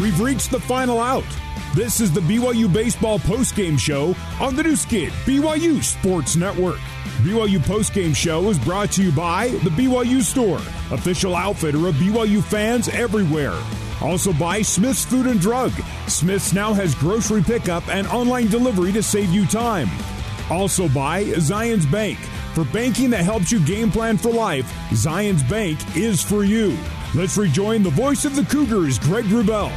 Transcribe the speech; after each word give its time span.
We've 0.00 0.20
reached 0.20 0.52
the 0.52 0.60
final 0.60 1.00
out. 1.00 1.24
This 1.74 2.00
is 2.00 2.12
the 2.12 2.20
BYU 2.20 2.72
Baseball 2.72 3.18
postgame 3.18 3.76
show 3.76 4.14
on 4.40 4.54
the 4.54 4.62
Nu 4.62 4.76
Skin, 4.76 5.10
BYU 5.24 5.82
Sports 5.82 6.36
Network. 6.36 6.78
BYU 7.22 7.58
postgame 7.58 8.14
show 8.14 8.48
is 8.48 8.60
brought 8.60 8.92
to 8.92 9.02
you 9.02 9.10
by 9.10 9.48
the 9.48 9.70
BYU 9.70 10.22
Store, 10.22 10.58
official 10.92 11.34
outfitter 11.34 11.88
of 11.88 11.96
BYU 11.96 12.42
fans 12.44 12.88
everywhere. 12.88 13.60
Also 14.00 14.32
by 14.32 14.62
Smith's 14.62 15.04
Food 15.04 15.26
and 15.26 15.40
Drug. 15.40 15.72
Smith's 16.06 16.52
now 16.52 16.72
has 16.72 16.94
grocery 16.94 17.42
pickup 17.42 17.88
and 17.88 18.06
online 18.06 18.46
delivery 18.46 18.92
to 18.92 19.02
save 19.02 19.30
you 19.30 19.46
time. 19.46 19.88
Also 20.48 20.88
by 20.88 21.24
Zions 21.24 21.90
Bank. 21.90 22.18
For 22.54 22.64
banking 22.66 23.10
that 23.10 23.24
helps 23.24 23.50
you 23.50 23.58
game 23.66 23.90
plan 23.90 24.16
for 24.16 24.30
life, 24.30 24.72
Zions 24.90 25.48
Bank 25.50 25.96
is 25.96 26.22
for 26.22 26.44
you. 26.44 26.78
Let's 27.14 27.38
rejoin 27.38 27.82
the 27.82 27.88
voice 27.88 28.26
of 28.26 28.36
the 28.36 28.42
Cougars, 28.42 28.98
Greg 28.98 29.24
Wrubell. 29.24 29.70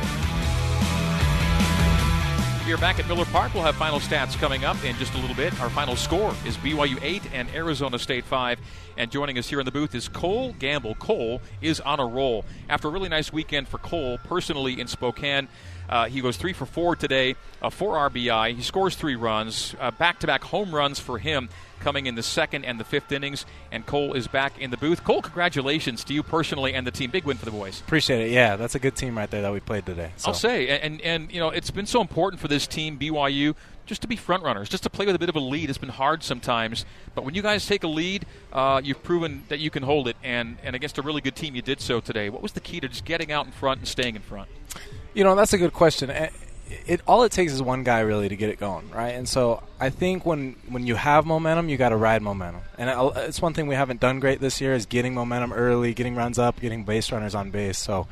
Here 2.66 2.76
back 2.76 3.00
at 3.00 3.08
Miller 3.08 3.24
Park. 3.24 3.54
We'll 3.54 3.64
have 3.64 3.76
final 3.76 4.02
stats 4.02 4.38
coming 4.38 4.66
up 4.66 4.84
in 4.84 4.98
just 4.98 5.14
a 5.14 5.18
little 5.18 5.36
bit. 5.36 5.58
Our 5.62 5.70
final 5.70 5.96
score 5.96 6.36
is 6.46 6.58
BYU 6.58 7.00
8 7.02 7.24
and 7.34 7.50
Arizona 7.56 7.98
State 8.00 8.26
5. 8.26 8.60
And 8.98 9.10
joining 9.10 9.38
us 9.38 9.48
here 9.48 9.62
in 9.62 9.66
the 9.66 9.72
booth 9.72 9.96
is 9.96 10.10
Cole 10.10 10.54
Gamble. 10.60 10.96
Cole 10.96 11.42
is 11.62 11.80
on 11.80 12.02
a 12.02 12.06
roll. 12.06 12.44
After 12.68 12.90
a 12.90 12.92
really 12.92 13.10
nice 13.10 13.32
weekend 13.32 13.70
for 13.70 13.78
Cole, 13.78 14.18
personally 14.26 14.82
in 14.82 14.88
Spokane, 14.88 15.48
uh, 15.88 16.08
he 16.08 16.20
goes 16.20 16.36
three 16.36 16.54
for 16.54 16.66
four 16.66 16.98
today, 16.98 17.36
four 17.72 17.96
RBI. 18.10 18.56
He 18.56 18.62
scores 18.62 18.96
three 18.96 19.16
runs, 19.16 19.74
back 19.98 20.20
to 20.20 20.28
back 20.28 20.44
home 20.44 20.76
runs 20.76 21.00
for 21.00 21.18
him 21.18 21.48
coming 21.82 22.06
in 22.06 22.16
the 22.16 22.24
second 22.24 22.66
and 22.66 22.80
the 22.80 22.84
fifth 22.84 23.12
innings. 23.12 23.46
And 23.72 23.86
Cole 23.86 24.14
is 24.14 24.28
back 24.28 24.58
in 24.60 24.72
the 24.72 24.78
booth. 24.78 25.04
Cole, 25.04 25.22
congratulations 25.22 26.04
to 26.06 26.14
you 26.14 26.24
personally 26.24 26.74
and 26.74 26.88
the 26.88 26.92
team. 26.92 27.12
Big 27.12 27.26
win 27.26 27.38
for 27.38 27.46
the 27.46 27.52
boys. 27.52 27.82
Appreciate 27.82 28.28
it. 28.28 28.32
Yeah, 28.32 28.56
that's 28.56 28.76
a 28.76 28.80
good 28.80 28.96
team 28.96 29.18
right 29.18 29.30
there 29.30 29.42
that 29.42 29.52
we 29.52 29.60
played 29.60 29.86
today. 29.86 30.12
So. 30.18 30.30
I'll 30.30 30.34
say, 30.34 30.68
and 30.70 31.02
and 31.02 31.32
you 31.32 31.40
know, 31.40 31.50
it's 31.50 31.72
been 31.72 31.86
so 31.86 32.02
important 32.02 32.40
for 32.40 32.48
this 32.48 32.68
team, 32.68 32.98
BYU, 32.98 33.56
just 33.86 34.02
to 34.04 34.08
be 34.08 34.16
front 34.16 34.44
runners, 34.44 34.70
just 34.70 34.84
to 34.84 34.90
play 34.90 35.06
with 35.06 35.16
a 35.16 35.20
bit 35.20 35.30
of 35.30 35.36
a 35.36 35.40
lead. 35.40 35.70
It's 35.70 35.78
been 35.78 35.90
hard 35.90 36.24
sometimes, 36.24 36.86
but 37.16 37.26
when 37.26 37.34
you 37.34 37.42
guys 37.42 37.66
take 37.66 37.84
a 37.84 37.88
lead, 37.88 38.26
uh, 38.54 38.80
you've 38.84 39.04
proven 39.04 39.44
that 39.50 39.60
you 39.60 39.70
can 39.70 39.84
hold 39.84 40.08
it. 40.08 40.16
And 40.24 40.58
and 40.64 40.76
against 40.76 40.98
a 40.98 41.02
really 41.02 41.22
good 41.22 41.36
team, 41.36 41.56
you 41.56 41.62
did 41.62 41.82
so 41.82 42.00
today. 42.00 42.30
What 42.30 42.42
was 42.42 42.54
the 42.54 42.62
key 42.62 42.80
to 42.80 42.88
just 42.88 43.06
getting 43.06 43.32
out 43.32 43.46
in 43.46 43.52
front 43.52 43.80
and 43.80 43.88
staying 43.88 44.16
in 44.16 44.22
front? 44.22 44.50
You 45.14 45.24
know, 45.24 45.36
that's 45.36 45.54
a 45.54 45.58
good 45.58 45.74
question. 45.74 46.10
It, 46.88 47.02
all 47.08 47.24
it 47.24 47.32
takes 47.32 47.52
is 47.52 47.62
one 47.62 47.84
guy 47.84 48.00
really 48.02 48.30
to 48.30 48.36
get 48.36 48.50
it 48.50 48.60
going, 48.60 48.90
right? 48.92 49.16
And 49.16 49.28
so 49.28 49.64
I 49.80 49.90
think 49.90 50.26
when 50.26 50.56
when 50.70 50.86
you 50.86 50.96
have 50.96 51.26
momentum, 51.26 51.70
you 51.70 51.78
got 51.78 51.90
to 51.90 51.98
ride 51.98 52.22
momentum. 52.22 52.62
And 52.78 52.90
it's 53.18 53.42
one 53.42 53.54
thing 53.54 53.68
we 53.68 53.76
haven't 53.76 54.00
done 54.00 54.20
great 54.20 54.40
this 54.40 54.62
year 54.62 54.74
is 54.74 54.86
getting 54.86 55.14
momentum 55.14 55.54
early, 55.54 55.94
getting 55.94 56.16
runs 56.16 56.40
up, 56.40 56.60
getting 56.60 56.84
base 56.84 57.12
runners 57.12 57.36
on 57.36 57.52
base. 57.52 57.78
So 57.78 58.08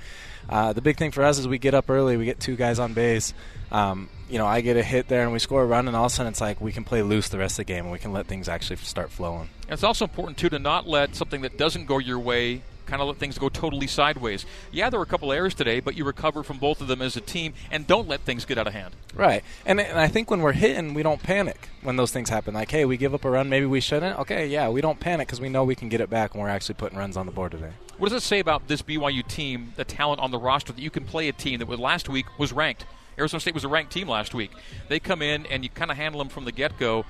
uh, 0.50 0.74
the 0.74 0.82
big 0.82 0.98
thing 0.98 1.12
for 1.12 1.24
us 1.24 1.38
is 1.38 1.48
we 1.48 1.60
get 1.60 1.74
up 1.74 1.90
early, 1.90 2.18
we 2.18 2.26
get 2.26 2.40
two 2.40 2.56
guys 2.56 2.80
on 2.80 2.94
base. 2.94 3.34
Um, 3.72 4.10
you 4.30 4.38
know, 4.38 4.48
I 4.48 4.62
get 4.62 4.78
a 4.78 4.84
hit 4.84 5.08
there 5.08 5.24
and 5.24 5.32
we 5.32 5.40
score 5.40 5.64
a 5.64 5.66
run, 5.66 5.88
and 5.88 5.96
all 5.96 6.06
of 6.06 6.12
a 6.12 6.16
sudden 6.16 6.32
it's 6.32 6.42
like 6.42 6.60
we 6.60 6.72
can 6.72 6.84
play 6.84 7.02
loose 7.02 7.30
the 7.30 7.38
rest 7.38 7.54
of 7.54 7.66
the 7.66 7.74
game 7.74 7.86
and 7.86 7.92
we 7.92 8.00
can 8.00 8.14
let 8.14 8.28
things 8.28 8.50
actually 8.50 8.78
start 8.78 9.12
flowing. 9.12 9.50
And 9.64 9.74
it's 9.74 9.84
also 9.84 10.06
important 10.06 10.38
too 10.38 10.50
to 10.50 10.60
not 10.60 10.88
let 10.88 11.16
something 11.16 11.42
that 11.42 11.58
doesn't 11.58 11.86
go 11.86 12.00
your 12.00 12.20
way 12.20 12.62
kind 12.90 13.02
of 13.02 13.08
let 13.08 13.18
things 13.18 13.38
go 13.38 13.50
totally 13.50 13.88
sideways. 13.88 14.46
Yeah, 14.72 14.90
there 14.90 15.00
were 15.00 15.04
a 15.04 15.08
couple 15.08 15.32
errors 15.32 15.54
today, 15.54 15.80
but 15.80 15.96
you 15.96 16.04
recover 16.04 16.44
from 16.44 16.58
both 16.58 16.82
of 16.82 16.88
them 16.88 17.02
as 17.02 17.16
a 17.16 17.22
team 17.22 17.54
and 17.72 17.86
don't 17.86 18.08
let 18.08 18.22
things 18.22 18.46
get 18.46 18.58
out 18.58 18.68
of 18.68 18.74
hand. 18.74 18.96
Right. 19.14 19.44
And, 19.66 19.80
and 19.80 20.00
I 20.00 20.08
think 20.08 20.32
when 20.32 20.42
we're 20.42 20.54
hitting, 20.54 20.94
we 20.94 21.04
don't 21.04 21.22
panic 21.22 21.70
when 21.84 21.96
those 21.96 22.12
things 22.12 22.30
happen. 22.30 22.54
Like, 22.54 22.72
hey, 22.72 22.86
we 22.86 22.98
give 22.98 23.14
up 23.14 23.24
a 23.26 23.30
run, 23.30 23.50
maybe 23.50 23.66
we 23.66 23.80
shouldn't. 23.80 24.18
Okay, 24.20 24.48
yeah, 24.48 24.70
we 24.70 24.82
don't 24.82 25.00
panic 25.00 25.28
because 25.28 25.40
we 25.40 25.50
know 25.50 25.64
we 25.64 25.76
can 25.76 25.90
get 25.90 26.02
it 26.02 26.10
back 26.10 26.34
when 26.34 26.44
we're 26.44 26.50
actually 26.50 26.76
putting 26.76 26.98
runs 26.98 27.16
on 27.16 27.26
the 27.26 27.32
board 27.32 27.52
today. 27.52 27.72
What 27.98 28.10
does 28.10 28.24
it 28.24 28.26
say 28.26 28.40
about 28.40 28.68
this 28.68 28.82
BYU 28.82 29.28
team, 29.28 29.74
the 29.76 29.86
talent 29.86 30.20
on 30.22 30.32
the 30.32 30.40
roster, 30.40 30.74
that 30.74 30.82
you 30.82 30.90
can 30.90 31.06
play 31.06 31.28
a 31.28 31.34
team 31.34 31.60
that 31.60 31.68
was 31.68 31.80
last 31.80 32.10
week 32.10 32.26
was 32.40 32.52
ranked? 32.52 32.86
Arizona 33.18 33.42
State 33.42 33.54
was 33.54 33.66
a 33.66 33.68
ranked 33.68 33.92
team 33.92 34.08
last 34.08 34.34
week. 34.34 34.52
They 34.88 35.00
come 35.00 35.22
in 35.22 35.46
and 35.48 35.64
you 35.64 35.70
kind 35.70 35.92
of 35.92 35.98
handle 35.98 36.20
them 36.20 36.30
from 36.30 36.46
the 36.46 36.54
get 36.54 36.78
go 36.80 37.06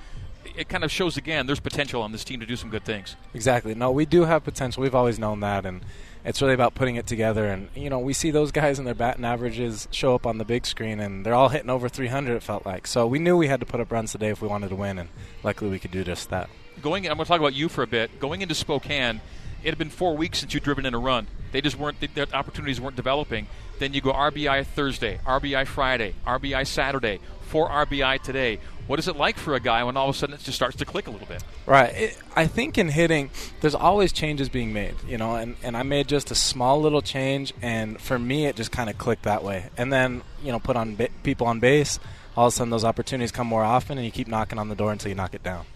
it 0.56 0.68
kind 0.68 0.84
of 0.84 0.90
shows 0.90 1.16
again 1.16 1.46
there's 1.46 1.60
potential 1.60 2.02
on 2.02 2.12
this 2.12 2.24
team 2.24 2.40
to 2.40 2.46
do 2.46 2.56
some 2.56 2.70
good 2.70 2.84
things. 2.84 3.16
Exactly. 3.34 3.74
No, 3.74 3.90
we 3.90 4.06
do 4.06 4.24
have 4.24 4.44
potential. 4.44 4.82
We've 4.82 4.94
always 4.94 5.18
known 5.18 5.40
that, 5.40 5.66
and 5.66 5.82
it's 6.24 6.40
really 6.40 6.54
about 6.54 6.74
putting 6.74 6.96
it 6.96 7.06
together. 7.06 7.46
And 7.46 7.68
you 7.74 7.90
know, 7.90 7.98
we 7.98 8.12
see 8.12 8.30
those 8.30 8.52
guys 8.52 8.78
and 8.78 8.86
their 8.86 8.94
batting 8.94 9.24
averages 9.24 9.88
show 9.90 10.14
up 10.14 10.26
on 10.26 10.38
the 10.38 10.44
big 10.44 10.66
screen, 10.66 11.00
and 11.00 11.24
they're 11.24 11.34
all 11.34 11.48
hitting 11.48 11.70
over 11.70 11.88
300. 11.88 12.34
It 12.36 12.42
felt 12.42 12.66
like 12.66 12.86
so 12.86 13.06
we 13.06 13.18
knew 13.18 13.36
we 13.36 13.48
had 13.48 13.60
to 13.60 13.66
put 13.66 13.80
up 13.80 13.92
runs 13.92 14.12
today 14.12 14.28
if 14.28 14.42
we 14.42 14.48
wanted 14.48 14.70
to 14.70 14.76
win, 14.76 14.98
and 14.98 15.08
luckily 15.42 15.70
we 15.70 15.78
could 15.78 15.90
do 15.90 16.04
just 16.04 16.30
that. 16.30 16.48
Going, 16.82 17.06
I'm 17.06 17.16
going 17.16 17.24
to 17.26 17.28
talk 17.28 17.40
about 17.40 17.54
you 17.54 17.68
for 17.68 17.82
a 17.82 17.86
bit. 17.86 18.20
Going 18.20 18.40
into 18.40 18.54
Spokane, 18.54 19.20
it 19.62 19.68
had 19.68 19.78
been 19.78 19.90
four 19.90 20.16
weeks 20.16 20.40
since 20.40 20.54
you'd 20.54 20.62
driven 20.62 20.86
in 20.86 20.94
a 20.94 20.98
run. 20.98 21.26
They 21.52 21.60
just 21.60 21.78
weren't 21.78 22.00
the 22.00 22.28
opportunities 22.34 22.80
weren't 22.80 22.96
developing. 22.96 23.48
Then 23.78 23.92
you 23.92 24.00
go 24.00 24.12
RBI 24.12 24.66
Thursday, 24.66 25.20
RBI 25.26 25.66
Friday, 25.66 26.14
RBI 26.26 26.66
Saturday, 26.66 27.18
four 27.42 27.68
RBI 27.68 28.22
today. 28.22 28.60
What 28.90 28.98
is 28.98 29.06
it 29.06 29.14
like 29.14 29.38
for 29.38 29.54
a 29.54 29.60
guy 29.60 29.84
when 29.84 29.96
all 29.96 30.08
of 30.08 30.16
a 30.16 30.18
sudden 30.18 30.34
it 30.34 30.40
just 30.40 30.56
starts 30.56 30.74
to 30.78 30.84
click 30.84 31.06
a 31.06 31.12
little 31.12 31.28
bit? 31.28 31.44
Right. 31.64 31.94
It, 31.94 32.18
I 32.34 32.48
think 32.48 32.76
in 32.76 32.88
hitting, 32.88 33.30
there's 33.60 33.76
always 33.76 34.12
changes 34.12 34.48
being 34.48 34.72
made, 34.72 34.96
you 35.06 35.16
know, 35.16 35.36
and, 35.36 35.54
and 35.62 35.76
I 35.76 35.84
made 35.84 36.08
just 36.08 36.32
a 36.32 36.34
small 36.34 36.80
little 36.80 37.00
change, 37.00 37.52
and 37.62 38.00
for 38.00 38.18
me, 38.18 38.46
it 38.46 38.56
just 38.56 38.72
kind 38.72 38.90
of 38.90 38.98
clicked 38.98 39.22
that 39.22 39.44
way. 39.44 39.66
And 39.76 39.92
then, 39.92 40.22
you 40.42 40.50
know, 40.50 40.58
put 40.58 40.74
on 40.74 40.96
ba- 40.96 41.10
people 41.22 41.46
on 41.46 41.60
base, 41.60 42.00
all 42.36 42.48
of 42.48 42.52
a 42.52 42.56
sudden 42.56 42.70
those 42.70 42.84
opportunities 42.84 43.30
come 43.30 43.46
more 43.46 43.62
often, 43.62 43.96
and 43.96 44.04
you 44.04 44.10
keep 44.10 44.26
knocking 44.26 44.58
on 44.58 44.68
the 44.68 44.74
door 44.74 44.90
until 44.90 45.08
you 45.08 45.14
knock 45.14 45.34
it 45.34 45.44
down. 45.44 45.66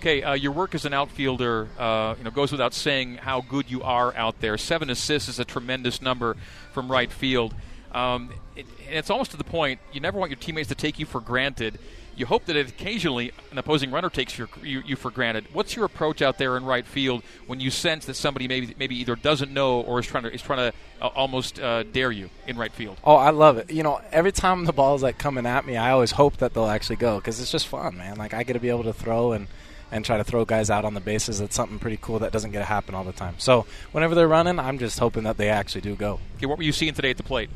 Okay, 0.00 0.22
uh, 0.22 0.34
your 0.34 0.52
work 0.52 0.74
as 0.74 0.84
an 0.84 0.92
outfielder, 0.92 1.68
uh, 1.78 2.16
you 2.18 2.24
know, 2.24 2.30
goes 2.30 2.52
without 2.52 2.74
saying 2.74 3.16
how 3.16 3.40
good 3.40 3.70
you 3.70 3.82
are 3.82 4.14
out 4.14 4.40
there. 4.40 4.58
Seven 4.58 4.90
assists 4.90 5.30
is 5.30 5.38
a 5.38 5.44
tremendous 5.46 6.02
number 6.02 6.36
from 6.72 6.92
right 6.92 7.10
field. 7.10 7.54
Um, 7.92 8.30
it, 8.54 8.66
it's 8.90 9.10
almost 9.10 9.30
to 9.30 9.36
the 9.36 9.44
point 9.44 9.80
you 9.92 10.00
never 10.00 10.18
want 10.18 10.30
your 10.30 10.38
teammates 10.38 10.68
to 10.68 10.74
take 10.74 10.98
you 10.98 11.06
for 11.06 11.20
granted 11.20 11.78
you 12.18 12.26
hope 12.26 12.46
that 12.46 12.56
occasionally 12.56 13.32
an 13.52 13.58
opposing 13.58 13.90
runner 13.90 14.10
takes 14.10 14.36
your, 14.36 14.48
you, 14.62 14.82
you, 14.84 14.96
for 14.96 15.10
granted. 15.10 15.46
What's 15.52 15.76
your 15.76 15.84
approach 15.84 16.20
out 16.20 16.36
there 16.36 16.56
in 16.56 16.64
right 16.64 16.84
field 16.84 17.22
when 17.46 17.60
you 17.60 17.70
sense 17.70 18.06
that 18.06 18.14
somebody 18.14 18.48
maybe 18.48 18.74
maybe 18.78 18.96
either 18.96 19.14
doesn't 19.14 19.52
know 19.52 19.80
or 19.80 20.00
is 20.00 20.06
trying 20.06 20.24
to 20.24 20.34
is 20.34 20.42
trying 20.42 20.70
to 20.70 20.78
uh, 21.00 21.06
almost 21.08 21.60
uh, 21.60 21.84
dare 21.84 22.10
you 22.10 22.28
in 22.46 22.56
right 22.56 22.72
field? 22.72 22.98
Oh, 23.04 23.14
I 23.14 23.30
love 23.30 23.56
it. 23.58 23.70
You 23.70 23.84
know, 23.84 24.00
every 24.10 24.32
time 24.32 24.64
the 24.64 24.72
ball 24.72 24.96
is 24.96 25.02
like 25.02 25.18
coming 25.18 25.46
at 25.46 25.64
me, 25.64 25.76
I 25.76 25.92
always 25.92 26.10
hope 26.10 26.38
that 26.38 26.54
they'll 26.54 26.66
actually 26.66 26.96
go 26.96 27.18
because 27.18 27.40
it's 27.40 27.52
just 27.52 27.68
fun, 27.68 27.96
man. 27.96 28.16
Like 28.16 28.34
I 28.34 28.42
get 28.42 28.54
to 28.54 28.60
be 28.60 28.68
able 28.68 28.84
to 28.84 28.92
throw 28.92 29.32
and 29.32 29.46
and 29.90 30.04
try 30.04 30.18
to 30.18 30.24
throw 30.24 30.44
guys 30.44 30.70
out 30.70 30.84
on 30.84 30.94
the 30.94 31.00
bases. 31.00 31.40
It's 31.40 31.54
something 31.54 31.78
pretty 31.78 31.98
cool 32.02 32.18
that 32.18 32.32
doesn't 32.32 32.50
get 32.50 32.58
to 32.58 32.64
happen 32.64 32.94
all 32.94 33.04
the 33.04 33.12
time. 33.12 33.36
So 33.38 33.64
whenever 33.92 34.14
they're 34.14 34.28
running, 34.28 34.58
I'm 34.58 34.78
just 34.78 34.98
hoping 34.98 35.22
that 35.22 35.36
they 35.36 35.48
actually 35.48 35.82
do 35.82 35.94
go. 35.94 36.20
Okay, 36.36 36.46
what 36.46 36.58
were 36.58 36.64
you 36.64 36.72
seeing 36.72 36.94
today 36.94 37.10
at 37.10 37.16
the 37.16 37.22
plate? 37.22 37.48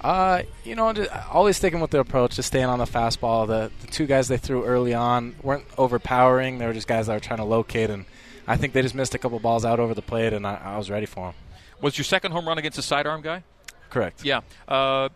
Uh, 0.00 0.42
you 0.64 0.74
know, 0.74 0.92
just 0.92 1.10
always 1.32 1.56
sticking 1.56 1.80
with 1.80 1.90
the 1.90 1.98
approach, 1.98 2.36
just 2.36 2.48
staying 2.48 2.66
on 2.66 2.78
the 2.78 2.84
fastball. 2.84 3.46
The, 3.46 3.70
the 3.80 3.86
two 3.86 4.06
guys 4.06 4.28
they 4.28 4.36
threw 4.36 4.64
early 4.64 4.94
on 4.94 5.34
weren't 5.42 5.64
overpowering. 5.78 6.58
They 6.58 6.66
were 6.66 6.72
just 6.72 6.86
guys 6.86 7.06
that 7.06 7.14
were 7.14 7.20
trying 7.20 7.38
to 7.38 7.44
locate, 7.44 7.90
and 7.90 8.04
I 8.46 8.56
think 8.56 8.72
they 8.72 8.82
just 8.82 8.94
missed 8.94 9.14
a 9.14 9.18
couple 9.18 9.38
balls 9.40 9.64
out 9.64 9.80
over 9.80 9.94
the 9.94 10.02
plate, 10.02 10.32
and 10.32 10.46
I, 10.46 10.60
I 10.62 10.78
was 10.78 10.90
ready 10.90 11.06
for 11.06 11.26
them. 11.26 11.34
Was 11.80 11.98
your 11.98 12.04
second 12.04 12.32
home 12.32 12.46
run 12.46 12.58
against 12.58 12.78
a 12.78 12.82
sidearm 12.82 13.22
guy? 13.22 13.42
Correct. 13.90 14.24
Yeah. 14.24 14.40
Uh, 14.68 15.08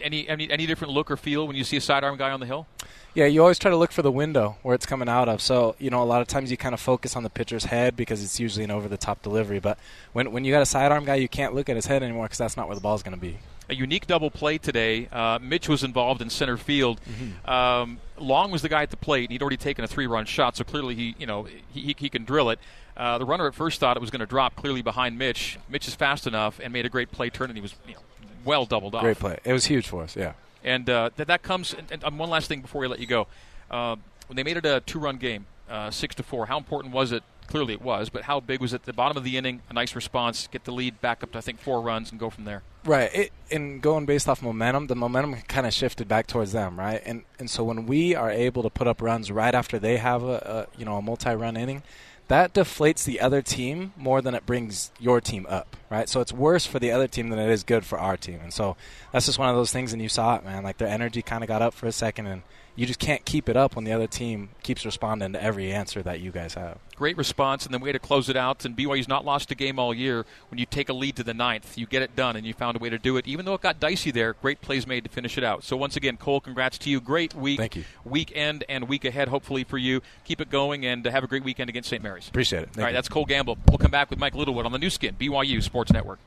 any, 0.00 0.28
any 0.28 0.50
any 0.50 0.66
different 0.66 0.92
look 0.92 1.10
or 1.10 1.16
feel 1.16 1.46
when 1.46 1.56
you 1.56 1.64
see 1.64 1.78
a 1.78 1.80
sidearm 1.80 2.18
guy 2.18 2.30
on 2.30 2.40
the 2.40 2.46
hill? 2.46 2.66
Yeah, 3.14 3.24
you 3.24 3.40
always 3.40 3.58
try 3.58 3.70
to 3.70 3.78
look 3.78 3.92
for 3.92 4.02
the 4.02 4.12
window 4.12 4.56
where 4.62 4.74
it's 4.74 4.84
coming 4.84 5.08
out 5.08 5.26
of. 5.26 5.40
So, 5.40 5.74
you 5.78 5.88
know, 5.88 6.02
a 6.02 6.04
lot 6.04 6.20
of 6.20 6.28
times 6.28 6.50
you 6.50 6.58
kind 6.58 6.74
of 6.74 6.80
focus 6.80 7.16
on 7.16 7.22
the 7.22 7.30
pitcher's 7.30 7.64
head 7.64 7.96
because 7.96 8.22
it's 8.22 8.38
usually 8.38 8.64
an 8.64 8.70
over 8.70 8.88
the 8.88 8.98
top 8.98 9.22
delivery. 9.22 9.58
But 9.58 9.78
when, 10.12 10.32
when 10.32 10.44
you 10.44 10.52
got 10.52 10.60
a 10.60 10.66
sidearm 10.66 11.06
guy, 11.06 11.14
you 11.14 11.28
can't 11.28 11.54
look 11.54 11.70
at 11.70 11.76
his 11.76 11.86
head 11.86 12.02
anymore 12.02 12.26
because 12.26 12.36
that's 12.36 12.58
not 12.58 12.68
where 12.68 12.74
the 12.74 12.82
ball's 12.82 13.02
going 13.02 13.14
to 13.14 13.20
be 13.20 13.38
a 13.68 13.74
unique 13.74 14.06
double 14.06 14.30
play 14.30 14.58
today. 14.58 15.08
Uh, 15.10 15.38
Mitch 15.40 15.68
was 15.68 15.82
involved 15.82 16.22
in 16.22 16.30
center 16.30 16.56
field. 16.56 17.00
Mm-hmm. 17.00 17.50
Um, 17.50 17.98
Long 18.18 18.50
was 18.50 18.62
the 18.62 18.68
guy 18.68 18.82
at 18.82 18.90
the 18.90 18.96
plate. 18.96 19.24
and 19.24 19.32
He'd 19.32 19.42
already 19.42 19.56
taken 19.56 19.84
a 19.84 19.88
three-run 19.88 20.24
shot, 20.26 20.56
so 20.56 20.64
clearly 20.64 20.94
he, 20.94 21.14
you 21.18 21.26
know, 21.26 21.46
he, 21.72 21.94
he 21.98 22.08
can 22.08 22.24
drill 22.24 22.50
it. 22.50 22.58
Uh, 22.96 23.18
the 23.18 23.24
runner 23.26 23.46
at 23.46 23.54
first 23.54 23.78
thought 23.78 23.96
it 23.96 24.00
was 24.00 24.10
going 24.10 24.20
to 24.20 24.26
drop 24.26 24.56
clearly 24.56 24.82
behind 24.82 25.18
Mitch. 25.18 25.58
Mitch 25.68 25.86
is 25.86 25.94
fast 25.94 26.26
enough 26.26 26.58
and 26.62 26.72
made 26.72 26.86
a 26.86 26.88
great 26.88 27.10
play 27.10 27.28
turn, 27.28 27.50
and 27.50 27.56
he 27.56 27.60
was 27.60 27.74
you 27.86 27.94
know, 27.94 28.00
well 28.44 28.64
doubled 28.64 28.94
off. 28.94 29.02
Great 29.02 29.18
play. 29.18 29.38
It 29.44 29.52
was 29.52 29.66
huge 29.66 29.86
for 29.86 30.02
us. 30.02 30.16
Yeah. 30.16 30.32
And 30.64 30.88
uh, 30.88 31.10
that 31.16 31.26
that 31.26 31.42
comes. 31.42 31.74
And, 31.90 32.02
um, 32.02 32.18
one 32.18 32.30
last 32.30 32.48
thing 32.48 32.60
before 32.62 32.80
we 32.80 32.88
let 32.88 32.98
you 32.98 33.06
go. 33.06 33.26
Uh, 33.70 33.96
when 34.28 34.36
they 34.36 34.42
made 34.42 34.56
it 34.56 34.64
a 34.64 34.80
two-run 34.80 35.18
game, 35.18 35.46
uh, 35.68 35.90
six 35.90 36.14
to 36.14 36.22
four, 36.22 36.46
how 36.46 36.56
important 36.56 36.94
was 36.94 37.12
it 37.12 37.22
clearly 37.46 37.72
it 37.74 37.82
was, 37.82 38.08
but 38.10 38.22
how 38.22 38.40
big 38.40 38.60
was 38.60 38.72
it? 38.72 38.84
The 38.84 38.92
bottom 38.92 39.16
of 39.16 39.24
the 39.24 39.36
inning, 39.36 39.62
a 39.70 39.72
nice 39.72 39.94
response, 39.94 40.46
get 40.46 40.64
the 40.64 40.72
lead 40.72 41.00
back 41.00 41.22
up 41.22 41.32
to 41.32 41.38
I 41.38 41.40
think 41.40 41.60
four 41.60 41.80
runs, 41.80 42.10
and 42.10 42.20
go 42.20 42.30
from 42.30 42.44
there. 42.44 42.62
Right, 42.84 43.12
it, 43.14 43.32
and 43.50 43.82
going 43.82 44.06
based 44.06 44.28
off 44.28 44.42
momentum, 44.42 44.86
the 44.86 44.94
momentum 44.94 45.34
kind 45.48 45.66
of 45.66 45.72
shifted 45.72 46.06
back 46.06 46.26
towards 46.26 46.52
them, 46.52 46.78
right? 46.78 47.02
And 47.04 47.24
and 47.38 47.50
so 47.50 47.64
when 47.64 47.86
we 47.86 48.14
are 48.14 48.30
able 48.30 48.62
to 48.62 48.70
put 48.70 48.86
up 48.86 49.00
runs 49.00 49.30
right 49.30 49.54
after 49.54 49.78
they 49.78 49.96
have 49.96 50.22
a, 50.22 50.66
a 50.74 50.78
you 50.78 50.84
know 50.84 50.96
a 50.96 51.02
multi-run 51.02 51.56
inning, 51.56 51.82
that 52.28 52.54
deflates 52.54 53.04
the 53.04 53.20
other 53.20 53.42
team 53.42 53.92
more 53.96 54.20
than 54.20 54.34
it 54.34 54.46
brings 54.46 54.90
your 54.98 55.20
team 55.20 55.46
up, 55.48 55.76
right? 55.90 56.08
So 56.08 56.20
it's 56.20 56.32
worse 56.32 56.66
for 56.66 56.78
the 56.78 56.90
other 56.90 57.08
team 57.08 57.30
than 57.30 57.38
it 57.38 57.50
is 57.50 57.62
good 57.64 57.84
for 57.84 57.98
our 57.98 58.16
team, 58.16 58.40
and 58.42 58.52
so 58.52 58.76
that's 59.12 59.26
just 59.26 59.38
one 59.38 59.48
of 59.48 59.56
those 59.56 59.72
things. 59.72 59.92
And 59.92 60.02
you 60.02 60.08
saw 60.08 60.36
it, 60.36 60.44
man. 60.44 60.62
Like 60.62 60.78
their 60.78 60.88
energy 60.88 61.22
kind 61.22 61.42
of 61.42 61.48
got 61.48 61.62
up 61.62 61.74
for 61.74 61.86
a 61.86 61.92
second, 61.92 62.26
and 62.26 62.42
you 62.76 62.86
just 62.86 62.98
can't 62.98 63.24
keep 63.24 63.48
it 63.48 63.56
up 63.56 63.74
when 63.74 63.84
the 63.84 63.92
other 63.92 64.06
team 64.06 64.50
keeps 64.62 64.84
responding 64.84 65.32
to 65.32 65.42
every 65.42 65.72
answer 65.72 66.02
that 66.02 66.20
you 66.20 66.30
guys 66.30 66.54
have. 66.54 66.78
Great 66.94 67.16
response, 67.16 67.64
and 67.64 67.74
then 67.74 67.80
way 67.80 67.92
to 67.92 67.98
close 67.98 68.28
it 68.28 68.36
out. 68.36 68.64
And 68.64 68.76
BYU's 68.76 69.08
not 69.08 69.24
lost 69.24 69.50
a 69.50 69.54
game 69.54 69.78
all 69.78 69.92
year. 69.92 70.24
When 70.50 70.58
you 70.58 70.66
take 70.66 70.88
a 70.88 70.92
lead 70.92 71.16
to 71.16 71.24
the 71.24 71.34
ninth, 71.34 71.76
you 71.76 71.86
get 71.86 72.02
it 72.02 72.14
done, 72.14 72.36
and 72.36 72.46
you 72.46 72.52
found 72.54 72.76
a 72.76 72.78
way 72.78 72.90
to 72.90 72.98
do 72.98 73.16
it. 73.16 73.26
Even 73.26 73.44
though 73.46 73.54
it 73.54 73.60
got 73.62 73.80
dicey 73.80 74.10
there, 74.10 74.34
great 74.34 74.60
plays 74.60 74.86
made 74.86 75.04
to 75.04 75.10
finish 75.10 75.36
it 75.36 75.44
out. 75.44 75.64
So 75.64 75.76
once 75.76 75.96
again, 75.96 76.16
Cole, 76.16 76.40
congrats 76.40 76.78
to 76.78 76.90
you. 76.90 77.00
Great 77.00 77.34
week, 77.34 77.58
Thank 77.58 77.76
you. 77.76 77.84
weekend, 78.04 78.64
and 78.68 78.88
week 78.88 79.04
ahead, 79.04 79.28
hopefully 79.28 79.64
for 79.64 79.78
you. 79.78 80.00
Keep 80.24 80.40
it 80.42 80.50
going, 80.50 80.84
and 80.86 81.06
uh, 81.06 81.10
have 81.10 81.24
a 81.24 81.26
great 81.26 81.44
weekend 81.44 81.70
against 81.70 81.88
St. 81.88 82.02
Mary's. 82.02 82.28
Appreciate 82.28 82.62
it. 82.62 82.66
Thank 82.66 82.78
all 82.78 82.84
right, 82.84 82.90
you. 82.90 82.94
that's 82.94 83.08
Cole 83.08 83.24
Gamble. 83.24 83.58
We'll 83.68 83.78
come 83.78 83.90
back 83.90 84.10
with 84.10 84.18
Mike 84.18 84.34
Littlewood 84.34 84.66
on 84.66 84.72
the 84.72 84.78
Nu 84.78 84.90
Skin, 84.90 85.16
BYU 85.18 85.62
Sports 85.62 85.92
Network. 85.92 86.18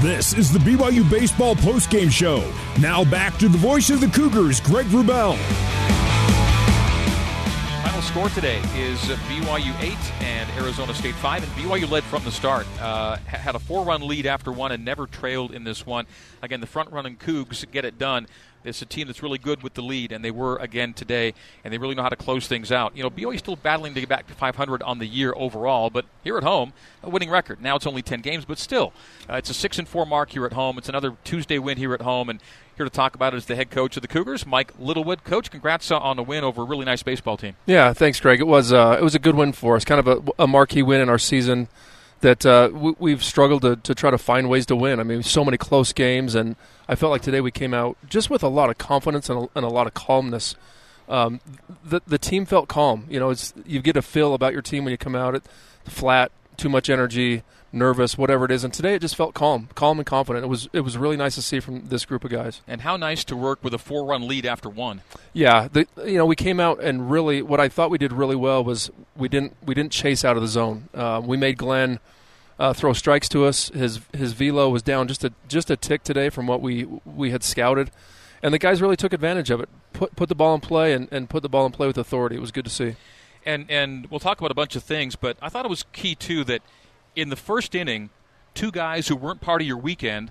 This 0.00 0.32
is 0.32 0.50
the 0.50 0.58
BYU 0.58 1.08
Baseball 1.10 1.54
postgame 1.54 2.10
show. 2.10 2.50
Now 2.80 3.04
back 3.04 3.36
to 3.36 3.50
the 3.50 3.58
voice 3.58 3.90
of 3.90 4.00
the 4.00 4.06
Cougars, 4.06 4.58
Greg 4.58 4.86
Wrubell. 4.86 5.36
Final 8.00 8.28
score 8.28 8.34
today 8.34 8.60
is 8.80 8.98
BYU 9.28 9.78
8 9.78 9.92
and 10.22 10.48
Arizona 10.52 10.94
State 10.94 11.14
5, 11.16 11.42
and 11.42 11.52
BYU 11.52 11.90
led 11.90 12.02
from 12.02 12.24
the 12.24 12.30
start. 12.30 12.66
Uh, 12.80 13.16
had 13.26 13.54
a 13.54 13.58
four 13.58 13.84
run 13.84 14.08
lead 14.08 14.24
after 14.24 14.50
one 14.50 14.72
and 14.72 14.86
never 14.86 15.06
trailed 15.06 15.52
in 15.52 15.64
this 15.64 15.84
one. 15.84 16.06
Again, 16.40 16.62
the 16.62 16.66
front 16.66 16.90
running 16.92 17.16
Cougs 17.18 17.70
get 17.70 17.84
it 17.84 17.98
done. 17.98 18.26
It's 18.64 18.80
a 18.80 18.86
team 18.86 19.06
that's 19.06 19.22
really 19.22 19.36
good 19.36 19.62
with 19.62 19.74
the 19.74 19.82
lead, 19.82 20.12
and 20.12 20.24
they 20.24 20.30
were 20.30 20.56
again 20.56 20.94
today, 20.94 21.34
and 21.62 21.74
they 21.74 21.78
really 21.78 21.94
know 21.94 22.02
how 22.02 22.08
to 22.08 22.16
close 22.16 22.46
things 22.46 22.72
out. 22.72 22.96
You 22.96 23.02
know, 23.02 23.10
BYU 23.10 23.34
is 23.34 23.40
still 23.40 23.56
battling 23.56 23.92
to 23.92 24.00
get 24.00 24.08
back 24.08 24.26
to 24.28 24.34
500 24.34 24.82
on 24.82 24.98
the 24.98 25.06
year 25.06 25.34
overall, 25.36 25.90
but 25.90 26.06
here 26.24 26.38
at 26.38 26.42
home, 26.42 26.72
a 27.02 27.10
winning 27.10 27.28
record. 27.28 27.60
Now 27.60 27.76
it's 27.76 27.86
only 27.86 28.00
10 28.00 28.20
games, 28.20 28.46
but 28.46 28.58
still, 28.58 28.94
uh, 29.28 29.34
it's 29.34 29.50
a 29.50 29.54
six 29.54 29.78
and 29.78 29.86
four 29.86 30.06
mark 30.06 30.30
here 30.30 30.46
at 30.46 30.54
home. 30.54 30.78
It's 30.78 30.88
another 30.88 31.16
Tuesday 31.24 31.58
win 31.58 31.76
here 31.76 31.92
at 31.92 32.00
home, 32.00 32.30
and 32.30 32.40
here 32.80 32.86
to 32.86 32.90
talk 32.90 33.14
about 33.14 33.34
it 33.34 33.36
is 33.36 33.44
the 33.44 33.56
head 33.56 33.70
coach 33.70 33.96
of 33.96 34.00
the 34.00 34.08
Cougars, 34.08 34.46
Mike 34.46 34.72
Littlewood. 34.78 35.22
Coach, 35.22 35.50
congrats 35.50 35.90
uh, 35.90 35.98
on 35.98 36.16
the 36.16 36.22
win 36.22 36.44
over 36.44 36.62
a 36.62 36.64
really 36.64 36.86
nice 36.86 37.02
baseball 37.02 37.36
team. 37.36 37.54
Yeah, 37.66 37.92
thanks, 37.92 38.18
Greg. 38.20 38.40
It 38.40 38.46
was 38.46 38.72
uh, 38.72 38.96
it 38.98 39.02
was 39.02 39.14
a 39.14 39.18
good 39.18 39.34
win 39.34 39.52
for 39.52 39.76
us, 39.76 39.84
kind 39.84 40.00
of 40.00 40.08
a, 40.08 40.44
a 40.44 40.46
marquee 40.46 40.82
win 40.82 41.02
in 41.02 41.10
our 41.10 41.18
season 41.18 41.68
that 42.20 42.46
uh, 42.46 42.70
we, 42.72 42.94
we've 42.98 43.22
struggled 43.22 43.60
to, 43.62 43.76
to 43.76 43.94
try 43.94 44.10
to 44.10 44.16
find 44.16 44.48
ways 44.48 44.64
to 44.66 44.76
win. 44.76 44.98
I 44.98 45.02
mean, 45.02 45.22
so 45.22 45.44
many 45.44 45.58
close 45.58 45.92
games, 45.92 46.34
and 46.34 46.56
I 46.88 46.94
felt 46.94 47.10
like 47.10 47.20
today 47.20 47.42
we 47.42 47.50
came 47.50 47.74
out 47.74 47.98
just 48.08 48.30
with 48.30 48.42
a 48.42 48.48
lot 48.48 48.70
of 48.70 48.78
confidence 48.78 49.28
and 49.28 49.44
a, 49.44 49.48
and 49.54 49.66
a 49.66 49.68
lot 49.68 49.86
of 49.86 49.92
calmness. 49.92 50.54
Um, 51.06 51.40
the 51.84 52.00
the 52.06 52.18
team 52.18 52.46
felt 52.46 52.68
calm. 52.68 53.04
You 53.10 53.20
know, 53.20 53.28
it's 53.28 53.52
you 53.66 53.82
get 53.82 53.98
a 53.98 54.02
feel 54.02 54.32
about 54.32 54.54
your 54.54 54.62
team 54.62 54.84
when 54.84 54.92
you 54.92 54.98
come 54.98 55.14
out 55.14 55.34
at 55.34 55.42
flat, 55.84 56.32
too 56.56 56.70
much 56.70 56.88
energy, 56.88 57.42
nervous, 57.72 58.18
whatever 58.18 58.44
it 58.44 58.50
is. 58.50 58.64
And 58.64 58.72
today 58.72 58.94
it 58.94 59.02
just 59.02 59.16
felt 59.16 59.34
calm, 59.34 59.68
calm 59.74 59.98
and 59.98 60.06
confident. 60.06 60.44
It 60.44 60.48
was 60.48 60.68
it 60.72 60.80
was 60.80 60.98
really 60.98 61.16
nice 61.16 61.34
to 61.36 61.42
see 61.42 61.60
from 61.60 61.86
this 61.86 62.04
group 62.04 62.24
of 62.24 62.30
guys. 62.30 62.62
And 62.66 62.80
how 62.82 62.96
nice 62.96 63.24
to 63.24 63.36
work 63.36 63.62
with 63.62 63.74
a 63.74 63.78
four-run 63.78 64.26
lead 64.26 64.46
after 64.46 64.68
one. 64.68 65.02
Yeah, 65.32 65.68
the, 65.70 65.86
you 66.04 66.16
know, 66.16 66.26
we 66.26 66.36
came 66.36 66.60
out 66.60 66.82
and 66.82 67.10
really 67.10 67.42
what 67.42 67.60
I 67.60 67.68
thought 67.68 67.90
we 67.90 67.98
did 67.98 68.12
really 68.12 68.36
well 68.36 68.64
was 68.64 68.90
we 69.16 69.28
didn't 69.28 69.56
we 69.64 69.74
didn't 69.74 69.92
chase 69.92 70.24
out 70.24 70.36
of 70.36 70.42
the 70.42 70.48
zone. 70.48 70.88
Uh, 70.94 71.20
we 71.24 71.36
made 71.36 71.56
Glenn 71.56 72.00
uh, 72.58 72.72
throw 72.72 72.92
strikes 72.92 73.28
to 73.30 73.44
us. 73.44 73.68
His 73.70 74.00
his 74.12 74.32
velo 74.32 74.68
was 74.68 74.82
down 74.82 75.08
just 75.08 75.24
a 75.24 75.32
just 75.48 75.70
a 75.70 75.76
tick 75.76 76.02
today 76.02 76.28
from 76.28 76.46
what 76.46 76.60
we 76.60 76.86
we 77.04 77.30
had 77.30 77.42
scouted, 77.42 77.90
and 78.42 78.52
the 78.52 78.58
guys 78.58 78.82
really 78.82 78.96
took 78.96 79.12
advantage 79.12 79.50
of 79.50 79.60
it. 79.60 79.68
Put 79.92 80.16
put 80.16 80.28
the 80.28 80.34
ball 80.34 80.54
in 80.54 80.60
play 80.60 80.92
and, 80.92 81.08
and 81.10 81.28
put 81.28 81.42
the 81.42 81.48
ball 81.48 81.66
in 81.66 81.72
play 81.72 81.86
with 81.86 81.98
authority. 81.98 82.36
It 82.36 82.40
was 82.40 82.52
good 82.52 82.64
to 82.64 82.70
see. 82.70 82.96
And 83.46 83.70
and 83.70 84.06
we'll 84.10 84.20
talk 84.20 84.38
about 84.38 84.50
a 84.50 84.54
bunch 84.54 84.76
of 84.76 84.82
things, 84.82 85.16
but 85.16 85.38
I 85.40 85.48
thought 85.48 85.64
it 85.64 85.70
was 85.70 85.84
key 85.92 86.14
too 86.14 86.44
that 86.44 86.60
in 87.16 87.28
the 87.28 87.36
first 87.36 87.74
inning, 87.74 88.10
two 88.54 88.70
guys 88.70 89.08
who 89.08 89.16
weren't 89.16 89.40
part 89.40 89.60
of 89.60 89.66
your 89.66 89.76
weekend 89.76 90.30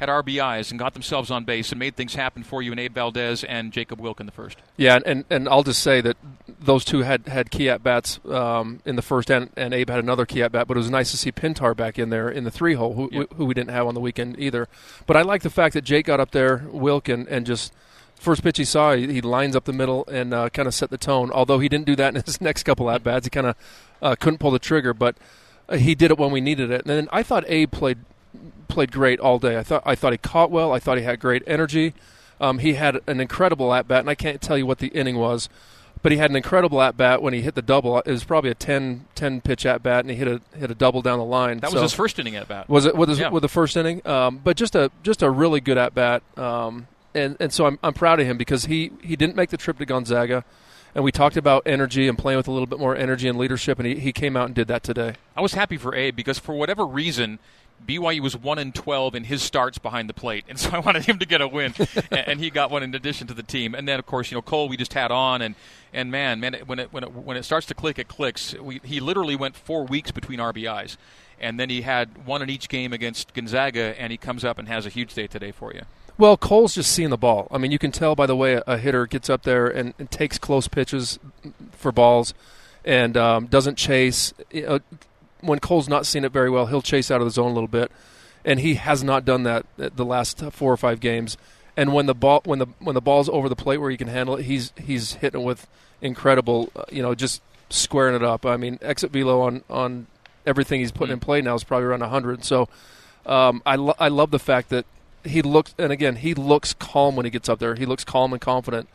had 0.00 0.08
RBIs 0.08 0.70
and 0.70 0.78
got 0.78 0.94
themselves 0.94 1.30
on 1.30 1.44
base 1.44 1.72
and 1.72 1.78
made 1.78 1.94
things 1.94 2.14
happen 2.14 2.42
for 2.42 2.62
you 2.62 2.72
in 2.72 2.78
Abe 2.78 2.94
Valdez 2.94 3.44
and 3.44 3.70
Jacob 3.70 4.00
Wilk 4.00 4.18
in 4.18 4.24
the 4.24 4.32
first. 4.32 4.56
Yeah, 4.78 4.98
and, 5.04 5.26
and 5.28 5.46
I'll 5.46 5.62
just 5.62 5.82
say 5.82 6.00
that 6.00 6.16
those 6.58 6.86
two 6.86 7.02
had, 7.02 7.28
had 7.28 7.50
key 7.50 7.68
at 7.68 7.82
bats 7.82 8.18
um, 8.26 8.80
in 8.86 8.96
the 8.96 9.02
first, 9.02 9.28
and, 9.28 9.50
and 9.58 9.74
Abe 9.74 9.90
had 9.90 9.98
another 9.98 10.24
key 10.24 10.42
at 10.42 10.52
bat. 10.52 10.66
But 10.66 10.78
it 10.78 10.80
was 10.80 10.90
nice 10.90 11.10
to 11.10 11.18
see 11.18 11.30
Pintar 11.30 11.76
back 11.76 11.98
in 11.98 12.08
there 12.08 12.30
in 12.30 12.44
the 12.44 12.50
three 12.50 12.74
hole, 12.74 12.94
who, 12.94 13.26
who 13.36 13.44
we 13.44 13.52
didn't 13.52 13.72
have 13.72 13.86
on 13.86 13.92
the 13.92 14.00
weekend 14.00 14.38
either. 14.38 14.68
But 15.06 15.18
I 15.18 15.22
like 15.22 15.42
the 15.42 15.50
fact 15.50 15.74
that 15.74 15.82
Jake 15.82 16.06
got 16.06 16.18
up 16.18 16.30
there, 16.30 16.64
Wilk, 16.70 17.10
and, 17.10 17.28
and 17.28 17.44
just 17.44 17.70
first 18.14 18.42
pitch 18.42 18.56
he 18.56 18.64
saw, 18.64 18.94
he, 18.94 19.06
he 19.12 19.20
lines 19.20 19.54
up 19.54 19.64
the 19.64 19.72
middle 19.74 20.06
and 20.06 20.32
uh, 20.32 20.48
kind 20.48 20.66
of 20.66 20.72
set 20.72 20.88
the 20.88 20.98
tone. 20.98 21.30
Although 21.30 21.58
he 21.58 21.68
didn't 21.68 21.84
do 21.84 21.96
that 21.96 22.16
in 22.16 22.22
his 22.22 22.40
next 22.40 22.62
couple 22.62 22.90
at 22.90 23.02
bats, 23.02 23.26
he 23.26 23.30
kind 23.30 23.48
of 23.48 23.56
uh, 24.00 24.16
couldn't 24.18 24.38
pull 24.38 24.50
the 24.50 24.58
trigger, 24.58 24.94
but 24.94 25.14
he 25.72 25.94
did 25.94 26.10
it 26.10 26.18
when 26.18 26.30
we 26.30 26.40
needed 26.40 26.70
it. 26.70 26.82
And 26.82 26.90
then 26.90 27.08
I 27.12 27.22
thought 27.22 27.44
Abe 27.46 27.70
played 27.70 27.98
played 28.68 28.92
great 28.92 29.18
all 29.20 29.38
day. 29.38 29.58
I 29.58 29.62
thought 29.62 29.82
I 29.84 29.94
thought 29.94 30.12
he 30.12 30.18
caught 30.18 30.50
well. 30.50 30.72
I 30.72 30.78
thought 30.78 30.98
he 30.98 31.04
had 31.04 31.20
great 31.20 31.42
energy. 31.46 31.94
Um, 32.40 32.58
he 32.58 32.74
had 32.74 33.00
an 33.06 33.20
incredible 33.20 33.72
at 33.74 33.86
bat, 33.86 34.00
and 34.00 34.08
I 34.08 34.14
can't 34.14 34.40
tell 34.40 34.56
you 34.56 34.64
what 34.64 34.78
the 34.78 34.86
inning 34.88 35.16
was, 35.18 35.50
but 36.02 36.10
he 36.10 36.16
had 36.16 36.30
an 36.30 36.36
incredible 36.36 36.80
at 36.80 36.96
bat 36.96 37.20
when 37.20 37.34
he 37.34 37.42
hit 37.42 37.54
the 37.54 37.60
double. 37.62 37.98
It 37.98 38.10
was 38.10 38.24
probably 38.24 38.48
a 38.50 38.54
10, 38.54 39.04
10 39.14 39.40
pitch 39.42 39.66
at 39.66 39.82
bat, 39.82 40.00
and 40.04 40.10
he 40.10 40.16
hit 40.16 40.26
a 40.26 40.40
hit 40.58 40.70
a 40.70 40.74
double 40.74 41.02
down 41.02 41.18
the 41.18 41.24
line. 41.24 41.58
That 41.58 41.72
was 41.72 41.82
his 41.82 41.92
first 41.92 42.18
inning 42.18 42.36
at 42.36 42.48
bat. 42.48 42.66
was 42.68 42.86
it 42.86 42.96
with, 42.96 43.10
his, 43.10 43.18
Yeah. 43.18 43.28
with 43.28 43.42
the 43.42 43.48
first 43.48 43.76
inning? 43.76 44.00
Um, 44.06 44.40
but 44.42 44.56
just 44.56 44.74
a 44.74 44.90
just 45.02 45.22
a 45.22 45.28
really 45.30 45.60
good 45.60 45.76
at 45.76 45.94
bat, 45.94 46.22
um, 46.38 46.86
and 47.14 47.36
and 47.40 47.52
so 47.52 47.66
I'm 47.66 47.78
I'm 47.82 47.92
proud 47.92 48.20
of 48.20 48.26
him 48.26 48.38
because 48.38 48.64
he 48.66 48.92
he 49.02 49.16
didn't 49.16 49.36
make 49.36 49.50
the 49.50 49.58
trip 49.58 49.76
to 49.78 49.84
Gonzaga, 49.84 50.44
and 50.94 51.04
we 51.04 51.12
talked 51.12 51.36
about 51.36 51.62
energy 51.66 52.08
and 52.08 52.18
playing 52.18 52.36
with 52.36 52.48
a 52.48 52.52
little 52.52 52.66
bit 52.66 52.78
more 52.78 52.96
energy 52.96 53.28
and 53.28 53.38
leadership, 53.38 53.78
and 53.78 53.86
he, 53.86 53.96
he 53.96 54.12
came 54.12 54.36
out 54.36 54.46
and 54.46 54.54
did 54.54 54.68
that 54.68 54.82
today. 54.82 55.14
I 55.36 55.40
was 55.40 55.54
happy 55.54 55.76
for 55.76 55.94
Abe 55.94 56.16
because 56.16 56.38
for 56.38 56.54
whatever 56.54 56.86
reason, 56.86 57.38
BYU 57.86 58.20
was 58.20 58.36
one 58.36 58.58
and 58.58 58.74
twelve 58.74 59.14
in 59.14 59.24
his 59.24 59.42
starts 59.42 59.78
behind 59.78 60.08
the 60.08 60.14
plate, 60.14 60.44
and 60.48 60.58
so 60.60 60.70
I 60.70 60.78
wanted 60.78 61.06
him 61.06 61.18
to 61.18 61.26
get 61.26 61.40
a 61.40 61.48
win, 61.48 61.74
and, 62.10 62.28
and 62.28 62.40
he 62.40 62.50
got 62.50 62.70
one 62.70 62.82
in 62.82 62.94
addition 62.94 63.26
to 63.28 63.34
the 63.34 63.42
team. 63.42 63.74
And 63.74 63.86
then 63.88 63.98
of 63.98 64.06
course, 64.06 64.30
you 64.30 64.36
know, 64.36 64.42
Cole 64.42 64.68
we 64.68 64.76
just 64.76 64.94
had 64.94 65.10
on, 65.10 65.42
and 65.42 65.54
and 65.92 66.10
man, 66.10 66.40
man, 66.40 66.56
when 66.66 66.78
it 66.78 66.92
when 66.92 67.04
it 67.04 67.12
when 67.12 67.36
it 67.36 67.44
starts 67.44 67.66
to 67.66 67.74
click, 67.74 67.98
it 67.98 68.08
clicks. 68.08 68.54
We, 68.54 68.80
he 68.84 69.00
literally 69.00 69.36
went 69.36 69.56
four 69.56 69.84
weeks 69.84 70.10
between 70.10 70.38
RBIs, 70.38 70.96
and 71.40 71.58
then 71.58 71.70
he 71.70 71.82
had 71.82 72.26
one 72.26 72.42
in 72.42 72.50
each 72.50 72.68
game 72.68 72.92
against 72.92 73.34
Gonzaga, 73.34 73.98
and 74.00 74.10
he 74.10 74.16
comes 74.16 74.44
up 74.44 74.58
and 74.58 74.68
has 74.68 74.86
a 74.86 74.90
huge 74.90 75.14
day 75.14 75.26
today 75.26 75.52
for 75.52 75.72
you. 75.72 75.82
Well, 76.20 76.36
Cole's 76.36 76.74
just 76.74 76.92
seeing 76.92 77.08
the 77.08 77.16
ball. 77.16 77.48
I 77.50 77.56
mean, 77.56 77.70
you 77.70 77.78
can 77.78 77.92
tell 77.92 78.14
by 78.14 78.26
the 78.26 78.36
way 78.36 78.60
a, 78.66 78.76
hitter 78.76 79.06
gets 79.06 79.30
up 79.30 79.44
there 79.44 79.66
and, 79.66 79.94
and 79.98 80.10
takes 80.10 80.36
close 80.36 80.68
pitches 80.68 81.18
for 81.72 81.92
balls, 81.92 82.34
and 82.84 83.16
um, 83.16 83.46
doesn't 83.46 83.76
chase. 83.76 84.34
When 85.40 85.60
Cole's 85.60 85.88
not 85.88 86.04
seeing 86.04 86.26
it 86.26 86.30
very 86.30 86.50
well, 86.50 86.66
he'll 86.66 86.82
chase 86.82 87.10
out 87.10 87.22
of 87.22 87.26
the 87.26 87.30
zone 87.30 87.52
a 87.52 87.54
little 87.54 87.68
bit, 87.68 87.90
and 88.44 88.60
he 88.60 88.74
has 88.74 89.02
not 89.02 89.24
done 89.24 89.44
that 89.44 89.64
the 89.78 90.04
last 90.04 90.44
four 90.52 90.70
or 90.70 90.76
five 90.76 91.00
games. 91.00 91.38
And 91.74 91.94
when 91.94 92.04
the 92.04 92.14
ball 92.14 92.42
when 92.44 92.58
the 92.58 92.66
when 92.80 92.94
the 92.94 93.00
ball's 93.00 93.30
over 93.30 93.48
the 93.48 93.56
plate 93.56 93.78
where 93.78 93.90
he 93.90 93.96
can 93.96 94.08
handle 94.08 94.36
it, 94.36 94.42
he's 94.42 94.74
he's 94.76 95.14
hitting 95.14 95.40
it 95.40 95.44
with 95.44 95.66
incredible, 96.02 96.70
uh, 96.76 96.82
you 96.92 97.00
know, 97.02 97.14
just 97.14 97.40
squaring 97.70 98.14
it 98.14 98.22
up. 98.22 98.44
I 98.44 98.58
mean, 98.58 98.78
exit 98.82 99.10
velo 99.10 99.40
on 99.40 99.62
on 99.70 100.06
everything 100.44 100.80
he's 100.80 100.92
putting 100.92 101.14
in 101.14 101.20
play 101.20 101.40
now 101.40 101.54
is 101.54 101.64
probably 101.64 101.86
around 101.86 102.00
100. 102.00 102.44
So 102.44 102.68
um, 103.24 103.62
I 103.64 103.76
lo- 103.76 103.96
I 103.98 104.08
love 104.08 104.30
the 104.30 104.38
fact 104.38 104.68
that 104.68 104.84
he 105.24 105.42
looks 105.42 105.74
and 105.78 105.92
again 105.92 106.16
he 106.16 106.34
looks 106.34 106.74
calm 106.74 107.16
when 107.16 107.24
he 107.24 107.30
gets 107.30 107.48
up 107.48 107.58
there. 107.58 107.74
He 107.74 107.86
looks 107.86 108.04
calm 108.04 108.32
and 108.32 108.40
confident, 108.40 108.88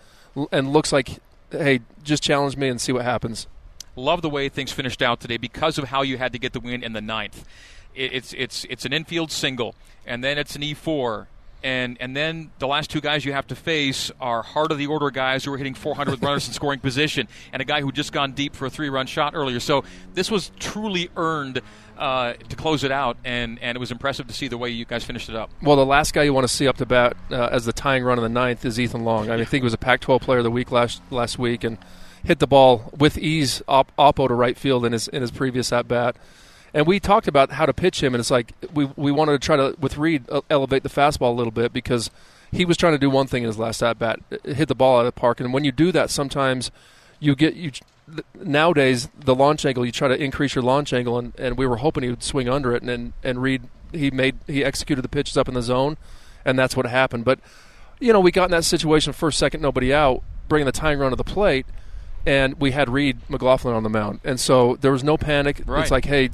and 0.51 0.71
looks 0.71 0.91
like, 0.91 1.19
hey, 1.51 1.81
just 2.03 2.23
challenge 2.23 2.57
me 2.57 2.67
and 2.67 2.79
see 2.79 2.91
what 2.91 3.03
happens. 3.03 3.47
Love 3.95 4.21
the 4.21 4.29
way 4.29 4.49
things 4.49 4.71
finished 4.71 5.01
out 5.01 5.19
today 5.19 5.37
because 5.37 5.77
of 5.77 5.85
how 5.85 6.01
you 6.01 6.17
had 6.17 6.33
to 6.33 6.39
get 6.39 6.53
the 6.53 6.59
win 6.59 6.83
in 6.83 6.93
the 6.93 7.01
ninth. 7.01 7.45
It's 7.93 8.33
it's 8.33 8.65
it's 8.69 8.83
an 8.85 8.91
infield 8.91 9.31
single, 9.31 9.73
and 10.05 10.21
then 10.21 10.37
it's 10.37 10.55
an 10.57 10.63
E 10.63 10.73
four, 10.73 11.29
and 11.63 11.95
and 12.01 12.15
then 12.15 12.51
the 12.59 12.67
last 12.67 12.89
two 12.89 12.99
guys 12.99 13.23
you 13.23 13.31
have 13.31 13.47
to 13.47 13.55
face 13.55 14.11
are 14.19 14.41
heart 14.43 14.71
of 14.71 14.77
the 14.77 14.87
order 14.87 15.09
guys 15.11 15.45
who 15.45 15.53
are 15.53 15.57
hitting 15.57 15.73
400 15.73 16.11
with 16.11 16.21
runners 16.23 16.45
in 16.47 16.53
scoring 16.53 16.79
position, 16.79 17.29
and 17.53 17.61
a 17.61 17.65
guy 17.65 17.79
who 17.79 17.93
just 17.93 18.11
gone 18.11 18.33
deep 18.33 18.53
for 18.53 18.65
a 18.65 18.69
three 18.69 18.89
run 18.89 19.07
shot 19.07 19.33
earlier. 19.33 19.61
So 19.61 19.85
this 20.13 20.29
was 20.29 20.51
truly 20.59 21.09
earned 21.15 21.61
uh, 21.97 22.33
to 22.33 22.55
close 22.55 22.83
it 22.83 22.91
out, 22.91 23.17
and 23.23 23.59
and 23.61 23.75
it 23.75 23.79
was 23.79 23.91
impressive 23.91 24.27
to 24.27 24.33
see 24.33 24.47
the 24.47 24.57
way 24.57 24.69
you 24.69 24.85
guys 24.85 25.03
finished 25.03 25.29
it 25.29 25.35
up. 25.35 25.49
Well, 25.61 25.75
the 25.75 25.85
last 25.85 26.13
guy 26.13 26.23
you 26.23 26.33
want 26.33 26.47
to 26.47 26.53
see 26.53 26.67
up 26.67 26.77
to 26.77 26.85
bat 26.85 27.15
uh, 27.31 27.49
as 27.51 27.65
the 27.65 27.73
tying 27.73 28.03
run 28.03 28.17
in 28.17 28.23
the 28.23 28.29
ninth 28.29 28.65
is 28.65 28.79
Ethan 28.79 29.03
Long. 29.03 29.29
I, 29.29 29.33
mean, 29.33 29.41
I 29.41 29.45
think 29.45 29.61
he 29.61 29.65
was 29.65 29.73
a 29.73 29.77
Pac-12 29.77 30.21
Player 30.21 30.39
of 30.39 30.43
the 30.43 30.51
Week 30.51 30.71
last 30.71 31.01
last 31.09 31.39
week 31.39 31.63
and 31.63 31.77
hit 32.23 32.39
the 32.39 32.47
ball 32.47 32.91
with 32.97 33.17
ease 33.17 33.61
op, 33.67 33.95
oppo 33.97 34.27
to 34.27 34.33
right 34.33 34.57
field 34.57 34.85
in 34.85 34.91
his 34.91 35.07
in 35.07 35.21
his 35.21 35.31
previous 35.31 35.71
at 35.71 35.87
bat. 35.87 36.15
And 36.73 36.85
we 36.85 36.99
talked 36.99 37.27
about 37.27 37.51
how 37.51 37.65
to 37.65 37.73
pitch 37.73 38.03
him, 38.03 38.13
and 38.13 38.19
it's 38.19 38.31
like 38.31 38.53
we 38.73 38.85
we 38.95 39.11
wanted 39.11 39.33
to 39.33 39.39
try 39.39 39.55
to 39.55 39.75
with 39.79 39.97
Reed 39.97 40.25
elevate 40.49 40.83
the 40.83 40.89
fastball 40.89 41.29
a 41.29 41.37
little 41.37 41.51
bit 41.51 41.71
because 41.71 42.11
he 42.51 42.65
was 42.65 42.77
trying 42.77 42.93
to 42.93 42.99
do 42.99 43.09
one 43.09 43.27
thing 43.27 43.43
in 43.43 43.47
his 43.47 43.57
last 43.57 43.81
at 43.83 43.99
bat, 43.99 44.19
hit 44.43 44.67
the 44.67 44.75
ball 44.75 44.97
out 44.97 44.99
of 45.01 45.05
the 45.05 45.19
park. 45.19 45.39
And 45.39 45.53
when 45.53 45.63
you 45.63 45.71
do 45.71 45.91
that, 45.91 46.09
sometimes 46.09 46.71
you 47.19 47.35
get 47.35 47.55
you 47.55 47.71
nowadays 48.43 49.09
the 49.17 49.33
launch 49.35 49.65
angle 49.65 49.85
you 49.85 49.91
try 49.91 50.07
to 50.07 50.21
increase 50.21 50.53
your 50.55 50.63
launch 50.63 50.93
angle 50.93 51.17
and, 51.17 51.33
and 51.39 51.57
we 51.57 51.65
were 51.65 51.77
hoping 51.77 52.03
he 52.03 52.09
would 52.09 52.23
swing 52.23 52.47
under 52.47 52.73
it 52.75 52.81
and, 52.81 52.89
and 52.91 53.13
and 53.23 53.41
Reed 53.41 53.63
he 53.91 54.11
made 54.11 54.37
he 54.47 54.63
executed 54.63 55.01
the 55.01 55.09
pitches 55.09 55.37
up 55.37 55.47
in 55.47 55.53
the 55.53 55.61
zone 55.61 55.97
and 56.43 56.57
that's 56.59 56.75
what 56.75 56.85
happened 56.85 57.25
but 57.25 57.39
you 57.99 58.13
know 58.13 58.19
we 58.19 58.31
got 58.31 58.45
in 58.45 58.51
that 58.51 58.63
situation 58.65 59.13
first 59.13 59.39
second 59.39 59.61
nobody 59.61 59.93
out 59.93 60.21
bringing 60.47 60.65
the 60.65 60.71
tying 60.71 60.99
run 60.99 61.09
to 61.11 61.15
the 61.15 61.23
plate 61.23 61.65
and 62.25 62.59
we 62.59 62.71
had 62.71 62.89
Reed 62.89 63.17
McLaughlin 63.29 63.75
on 63.75 63.83
the 63.83 63.89
mound 63.89 64.19
and 64.23 64.39
so 64.39 64.75
there 64.81 64.91
was 64.91 65.03
no 65.03 65.17
panic 65.17 65.61
Right. 65.65 65.81
it's 65.81 65.91
like 65.91 66.05
hey 66.05 66.29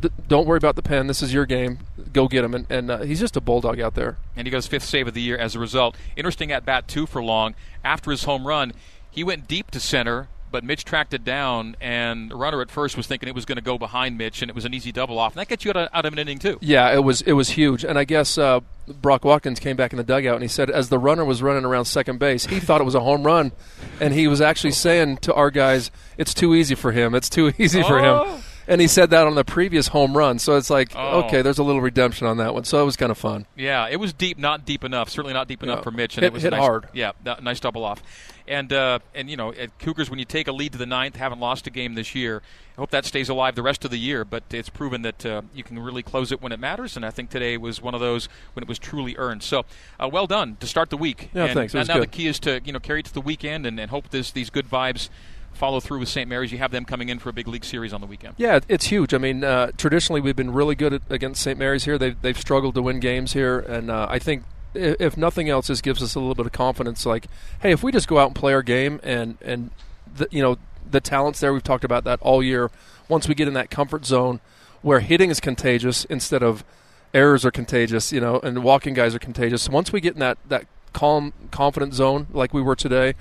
d- 0.00 0.08
don't 0.28 0.46
worry 0.46 0.56
about 0.56 0.76
the 0.76 0.82
pen. 0.82 1.08
This 1.08 1.20
is 1.22 1.34
your 1.34 1.44
game. 1.44 1.80
Go 2.14 2.26
get 2.26 2.42
him. 2.42 2.54
And, 2.54 2.66
and 2.70 2.90
uh, 2.90 2.98
he's 3.02 3.20
just 3.20 3.36
a 3.36 3.40
bulldog 3.42 3.80
out 3.80 3.94
there. 3.94 4.16
And 4.34 4.46
he 4.46 4.50
goes 4.50 4.66
fifth 4.66 4.84
save 4.84 5.06
of 5.06 5.12
the 5.12 5.20
year 5.20 5.36
as 5.36 5.54
a 5.54 5.58
result. 5.58 5.94
Interesting 6.16 6.50
at 6.50 6.64
bat 6.64 6.88
too 6.88 7.04
for 7.06 7.22
Long. 7.22 7.54
After 7.84 8.10
his 8.10 8.24
home 8.24 8.46
run, 8.46 8.72
he 9.10 9.24
went 9.24 9.46
deep 9.48 9.70
to 9.72 9.80
center 9.80 10.28
but 10.52 10.64
Mitch 10.64 10.84
tracked 10.84 11.14
it 11.14 11.22
down, 11.22 11.76
and 11.80 12.28
the 12.28 12.34
runner 12.34 12.60
at 12.60 12.72
first 12.72 12.96
was 12.96 13.06
thinking 13.06 13.28
it 13.28 13.36
was 13.36 13.44
going 13.44 13.54
to 13.54 13.62
go 13.62 13.78
behind 13.78 14.18
Mitch, 14.18 14.42
and 14.42 14.48
it 14.48 14.54
was 14.56 14.64
an 14.64 14.74
easy 14.74 14.90
double 14.90 15.16
off. 15.16 15.32
And 15.34 15.40
that 15.40 15.46
gets 15.46 15.64
you 15.64 15.70
out 15.70 15.76
of, 15.76 15.88
out 15.92 16.04
of 16.06 16.12
an 16.12 16.18
inning 16.18 16.40
too. 16.40 16.58
Yeah, 16.60 16.92
it 16.92 17.04
was 17.04 17.22
it 17.22 17.34
was 17.34 17.50
huge, 17.50 17.84
and 17.84 17.96
I 17.96 18.02
guess 18.02 18.36
uh, 18.36 18.58
Brock 19.00 19.24
Watkins 19.24 19.60
came 19.60 19.76
back 19.76 19.92
in 19.92 19.96
the 19.96 20.02
dugout 20.02 20.34
and 20.34 20.42
he 20.42 20.48
said, 20.48 20.68
as 20.68 20.88
the 20.88 20.98
runner 20.98 21.24
was 21.24 21.40
running 21.40 21.64
around 21.64 21.84
second 21.84 22.18
base, 22.18 22.46
he 22.46 22.58
thought 22.58 22.80
it 22.80 22.84
was 22.84 22.96
a 22.96 23.00
home 23.00 23.22
run, 23.22 23.52
and 24.00 24.12
he 24.12 24.26
was 24.26 24.40
actually 24.40 24.72
saying 24.72 25.18
to 25.18 25.32
our 25.34 25.52
guys, 25.52 25.92
"It's 26.18 26.34
too 26.34 26.52
easy 26.56 26.74
for 26.74 26.90
him. 26.90 27.14
It's 27.14 27.28
too 27.30 27.52
easy 27.58 27.84
for 27.84 28.00
Oh. 28.00 28.24
him." 28.34 28.39
And 28.70 28.80
he 28.80 28.86
said 28.86 29.10
that 29.10 29.26
on 29.26 29.34
the 29.34 29.44
previous 29.44 29.88
home 29.88 30.16
run, 30.16 30.38
so 30.38 30.56
it's 30.56 30.70
like, 30.70 30.92
Oh. 30.94 31.24
okay, 31.24 31.42
there's 31.42 31.58
a 31.58 31.62
little 31.64 31.80
redemption 31.82 32.26
on 32.26 32.36
that 32.38 32.54
one. 32.54 32.64
So 32.64 32.80
it 32.80 32.84
was 32.84 32.96
kind 32.96 33.10
of 33.10 33.18
fun. 33.18 33.46
Yeah, 33.56 33.88
it 33.90 33.96
was 33.96 34.12
deep, 34.12 34.38
not 34.38 34.64
deep 34.64 34.84
enough. 34.84 35.10
Certainly 35.10 35.34
not 35.34 35.48
deep 35.48 35.62
enough 35.62 35.78
Yeah. 35.80 35.82
for 35.82 35.90
Mitch, 35.90 36.16
and 36.16 36.22
Hit- 36.22 36.28
it 36.28 36.32
was 36.32 36.42
hit 36.44 36.50
nice, 36.52 36.60
hard. 36.60 36.86
Yeah, 36.94 37.12
nice 37.42 37.58
double 37.60 37.84
off. 37.84 38.02
And 38.48 38.72
uh, 38.72 39.00
and 39.14 39.28
you 39.28 39.36
know, 39.36 39.52
at 39.52 39.76
Cougars, 39.78 40.08
when 40.08 40.18
you 40.18 40.24
take 40.24 40.48
a 40.48 40.52
lead 40.52 40.72
to 40.72 40.78
the 40.78 40.86
ninth, 40.86 41.16
haven't 41.16 41.40
lost 41.40 41.66
a 41.66 41.70
game 41.70 41.94
this 41.94 42.14
year. 42.14 42.42
I 42.76 42.80
hope 42.80 42.90
that 42.90 43.04
stays 43.04 43.28
alive 43.28 43.54
the 43.54 43.62
rest 43.62 43.84
of 43.84 43.90
the 43.90 43.98
year. 43.98 44.24
But 44.24 44.44
it's 44.50 44.68
proven 44.70 45.02
that 45.02 45.24
uh, 45.26 45.42
you 45.54 45.62
can 45.62 45.78
really 45.78 46.02
close 46.02 46.32
it 46.32 46.40
when 46.42 46.50
it 46.50 46.58
matters, 46.58 46.96
and 46.96 47.04
I 47.06 47.10
think 47.10 47.30
today 47.30 47.56
was 47.56 47.80
one 47.82 47.94
of 47.94 48.00
those 48.00 48.28
when 48.54 48.62
it 48.62 48.68
was 48.68 48.78
truly 48.78 49.16
earned. 49.18 49.42
So, 49.42 49.64
uh, 50.00 50.08
well 50.10 50.26
done 50.26 50.56
to 50.60 50.66
start 50.66 50.90
the 50.90 50.96
week. 50.96 51.30
Yeah, 51.34 51.44
and, 51.46 51.54
thanks. 51.54 51.74
Now 51.74 51.98
the 51.98 52.06
key 52.06 52.26
is 52.28 52.38
to 52.40 52.60
you 52.64 52.72
know 52.72 52.80
carry 52.80 53.00
it 53.00 53.06
to 53.06 53.14
the 53.14 53.20
weekend 53.20 53.66
and, 53.66 53.78
and 53.78 53.90
hope 53.90 54.10
this 54.10 54.30
these 54.32 54.50
good 54.50 54.68
vibes 54.68 55.10
follow 55.52 55.80
through 55.80 55.98
with 55.98 56.08
St. 56.08 56.28
Mary's. 56.28 56.52
You 56.52 56.58
have 56.58 56.70
them 56.70 56.84
coming 56.84 57.08
in 57.08 57.18
for 57.18 57.28
a 57.28 57.32
big 57.32 57.48
league 57.48 57.64
series 57.64 57.92
on 57.92 58.00
the 58.00 58.06
weekend. 58.06 58.34
Yeah, 58.38 58.60
it's 58.68 58.86
huge. 58.86 59.14
I 59.14 59.18
mean, 59.18 59.44
uh, 59.44 59.72
traditionally 59.76 60.20
we've 60.20 60.36
been 60.36 60.52
really 60.52 60.74
good 60.74 60.94
at, 60.94 61.02
against 61.10 61.42
St. 61.42 61.58
Mary's 61.58 61.84
here. 61.84 61.98
They've 61.98 62.20
they've 62.20 62.38
struggled 62.38 62.74
to 62.76 62.82
win 62.82 63.00
games 63.00 63.32
here, 63.32 63.58
and 63.58 63.90
uh, 63.90 64.06
I 64.08 64.18
think 64.18 64.44
if 64.74 65.16
nothing 65.16 65.48
else, 65.48 65.66
this 65.66 65.80
gives 65.80 66.02
us 66.02 66.14
a 66.14 66.20
little 66.20 66.34
bit 66.34 66.46
of 66.46 66.52
confidence. 66.52 67.04
Like, 67.04 67.26
hey, 67.60 67.72
if 67.72 67.82
we 67.82 67.92
just 67.92 68.08
go 68.08 68.18
out 68.18 68.28
and 68.28 68.34
play 68.34 68.52
our 68.52 68.62
game, 68.62 69.00
and 69.02 69.36
and 69.42 69.70
the, 70.16 70.28
you 70.30 70.42
know 70.42 70.58
the 70.88 71.00
talents 71.00 71.40
there, 71.40 71.52
we've 71.52 71.62
talked 71.62 71.84
about 71.84 72.04
that 72.04 72.20
all 72.22 72.42
year. 72.42 72.70
Once 73.08 73.28
we 73.28 73.34
get 73.34 73.48
in 73.48 73.54
that 73.54 73.70
comfort 73.70 74.04
zone 74.04 74.40
where 74.82 75.00
hitting 75.00 75.30
is 75.30 75.40
contagious 75.40 76.04
instead 76.06 76.42
of 76.42 76.64
errors 77.12 77.44
are 77.44 77.50
contagious, 77.50 78.12
you 78.12 78.20
know, 78.20 78.38
and 78.40 78.62
walking 78.62 78.94
guys 78.94 79.14
are 79.14 79.18
contagious. 79.18 79.68
Once 79.68 79.92
we 79.92 80.00
get 80.00 80.14
in 80.14 80.20
that 80.20 80.38
that 80.48 80.66
calm, 80.92 81.32
confident 81.50 81.94
zone 81.94 82.26
like 82.32 82.54
we 82.54 82.62
were 82.62 82.76
today, 82.76 83.14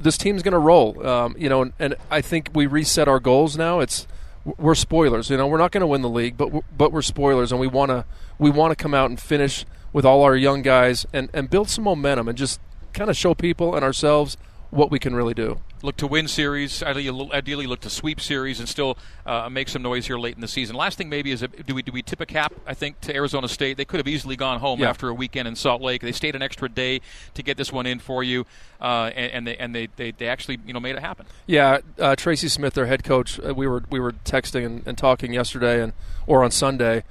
this 0.00 0.18
team's 0.18 0.42
going 0.42 0.52
to 0.52 0.58
roll. 0.58 1.06
Um, 1.06 1.36
you 1.38 1.48
know, 1.48 1.62
and, 1.62 1.72
and 1.78 1.94
I 2.10 2.20
think 2.20 2.50
we 2.54 2.66
reset 2.66 3.08
our 3.08 3.20
goals 3.20 3.56
now. 3.56 3.80
It's 3.80 4.06
we're 4.44 4.74
spoilers. 4.74 5.30
You 5.30 5.36
know, 5.36 5.46
we're 5.46 5.58
not 5.58 5.72
going 5.72 5.82
to 5.82 5.86
win 5.86 6.02
the 6.02 6.08
league, 6.08 6.36
but 6.36 6.50
we're, 6.50 6.62
but 6.76 6.92
we're 6.92 7.02
spoilers, 7.02 7.52
and 7.52 7.60
we 7.60 7.66
want 7.66 7.90
to 7.90 8.04
we 8.38 8.50
want 8.50 8.76
to 8.76 8.82
come 8.82 8.94
out 8.94 9.10
and 9.10 9.20
finish 9.20 9.64
with 9.92 10.04
all 10.04 10.22
our 10.22 10.36
young 10.36 10.62
guys 10.62 11.06
and 11.12 11.28
and 11.34 11.50
build 11.50 11.68
some 11.68 11.84
momentum 11.84 12.28
and 12.28 12.38
just 12.38 12.60
kind 12.92 13.10
of 13.10 13.16
show 13.16 13.34
people 13.34 13.74
and 13.74 13.84
ourselves 13.84 14.36
what 14.70 14.90
we 14.90 14.98
can 14.98 15.14
really 15.14 15.34
do. 15.34 15.60
Look 15.82 15.96
to 15.98 16.06
win 16.06 16.28
series. 16.28 16.82
Ideally, 16.82 17.30
ideally 17.32 17.66
look 17.66 17.80
to 17.80 17.90
sweep 17.90 18.20
series 18.20 18.58
and 18.60 18.68
still 18.68 18.98
uh, 19.26 19.48
make 19.48 19.68
some 19.68 19.82
noise 19.82 20.06
here 20.06 20.18
late 20.18 20.34
in 20.34 20.40
the 20.40 20.48
season. 20.48 20.74
Last 20.76 20.98
thing 20.98 21.08
maybe 21.08 21.30
is 21.30 21.44
do 21.66 21.74
we 21.74 21.82
do 21.82 21.92
we 21.92 22.02
tip 22.02 22.20
a 22.20 22.26
cap? 22.26 22.52
I 22.66 22.74
think 22.74 23.00
to 23.02 23.14
Arizona 23.14 23.48
State. 23.48 23.76
They 23.76 23.84
could 23.84 23.98
have 23.98 24.08
easily 24.08 24.36
gone 24.36 24.60
home 24.60 24.80
Yeah. 24.80 24.90
after 24.90 25.08
a 25.08 25.14
weekend 25.14 25.46
in 25.48 25.54
Salt 25.56 25.80
Lake. 25.82 26.02
They 26.02 26.12
stayed 26.12 26.34
an 26.34 26.42
extra 26.42 26.68
day 26.68 27.00
to 27.34 27.42
get 27.42 27.56
this 27.56 27.72
one 27.72 27.86
in 27.86 27.98
for 27.98 28.22
you, 28.24 28.44
uh, 28.80 29.10
and, 29.14 29.32
and 29.32 29.46
they 29.46 29.56
and 29.56 29.74
they, 29.74 29.88
they 29.96 30.10
they 30.10 30.28
actually 30.28 30.58
you 30.66 30.72
know 30.72 30.80
made 30.80 30.96
it 30.96 31.00
happen. 31.00 31.26
Yeah, 31.46 31.78
uh, 31.98 32.16
Tracy 32.16 32.48
Smith, 32.48 32.74
their 32.74 32.86
head 32.86 33.04
coach, 33.04 33.38
uh, 33.40 33.54
we 33.54 33.66
were 33.66 33.82
we 33.90 34.00
were 34.00 34.12
texting 34.12 34.66
and, 34.66 34.82
and 34.86 34.98
talking 34.98 35.32
yesterday 35.32 35.82
and 35.82 35.92
or 36.26 36.42
on 36.44 36.50
Sunday, 36.50 37.04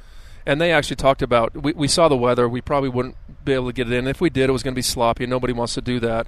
and 0.45 0.59
they 0.61 0.71
actually 0.71 0.95
talked 0.97 1.21
about 1.21 1.55
we, 1.55 1.73
we 1.73 1.87
saw 1.87 2.07
the 2.07 2.17
weather. 2.17 2.47
We 2.49 2.61
probably 2.61 2.89
wouldn't 2.89 3.15
be 3.45 3.53
able 3.53 3.67
to 3.67 3.73
get 3.73 3.87
it 3.91 3.93
in. 3.93 4.07
If 4.07 4.19
we 4.19 4.29
did, 4.29 4.49
it 4.49 4.53
was 4.53 4.63
going 4.63 4.73
to 4.73 4.77
be 4.77 4.81
sloppy, 4.81 5.23
and 5.23 5.31
nobody 5.31 5.53
wants 5.53 5.73
to 5.75 5.81
do 5.81 5.99
that. 6.01 6.27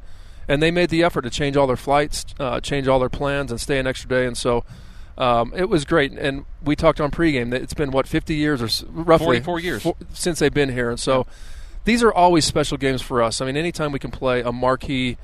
And 0.50 0.62
they 0.62 0.72
made 0.72 0.90
the 0.90 1.04
effort 1.04 1.22
to 1.22 1.30
change 1.30 1.56
all 1.56 1.68
their 1.68 1.78
flights, 1.78 2.26
uh, 2.40 2.60
change 2.60 2.90
all 2.90 3.00
their 3.00 3.08
plans, 3.08 3.52
and 3.52 3.62
stay 3.62 3.80
an 3.80 3.88
extra 3.88 4.10
day. 4.10 4.26
And 4.26 4.36
so 4.36 4.66
um, 5.18 5.54
it 5.56 5.70
was 5.70 5.86
great. 5.86 6.12
And 6.12 6.44
we 6.62 6.76
talked 6.76 7.00
on 7.00 7.12
pregame 7.12 7.52
that 7.52 7.62
it's 7.62 7.74
been 7.74 7.92
what 7.92 8.08
50 8.08 8.36
years 8.36 8.62
or 8.62 8.86
roughly 8.90 9.40
four 9.40 9.60
years. 9.62 9.88
since 10.12 10.40
they've 10.40 10.54
been 10.54 10.70
here, 10.70 10.90
and 10.90 11.00
so. 11.00 11.26
These 11.86 12.04
are 12.04 12.14
always 12.14 12.46
special 12.46 12.78
games 12.78 13.02
for 13.02 13.24
us. 13.24 13.40
I 13.42 13.46
mean, 13.46 13.56
anytime 13.58 13.92
we 13.94 14.00
can 14.00 14.12
play 14.12 14.42
a 14.42 14.52
marquee 14.52 15.18